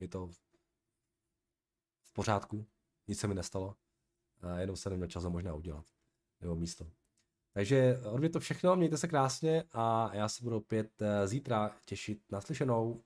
je 0.00 0.08
to 0.08 0.30
pořádku. 2.14 2.66
Nic 3.08 3.20
se 3.20 3.26
mi 3.26 3.34
nestalo. 3.34 3.76
Uh, 4.44 4.58
jenom 4.58 4.76
se 4.76 4.90
neměl 4.90 5.08
čas 5.08 5.24
možná 5.24 5.54
udělat. 5.54 5.86
Nebo 6.40 6.56
místo. 6.56 6.90
Takže 7.52 7.98
od 8.12 8.18
mě 8.18 8.28
to 8.28 8.40
všechno, 8.40 8.76
mějte 8.76 8.98
se 8.98 9.08
krásně 9.08 9.64
a 9.72 10.10
já 10.14 10.28
se 10.28 10.44
budu 10.44 10.56
opět 10.56 11.02
zítra 11.24 11.76
těšit 11.84 12.22
na 12.30 12.40
slyšenou. 12.40 13.04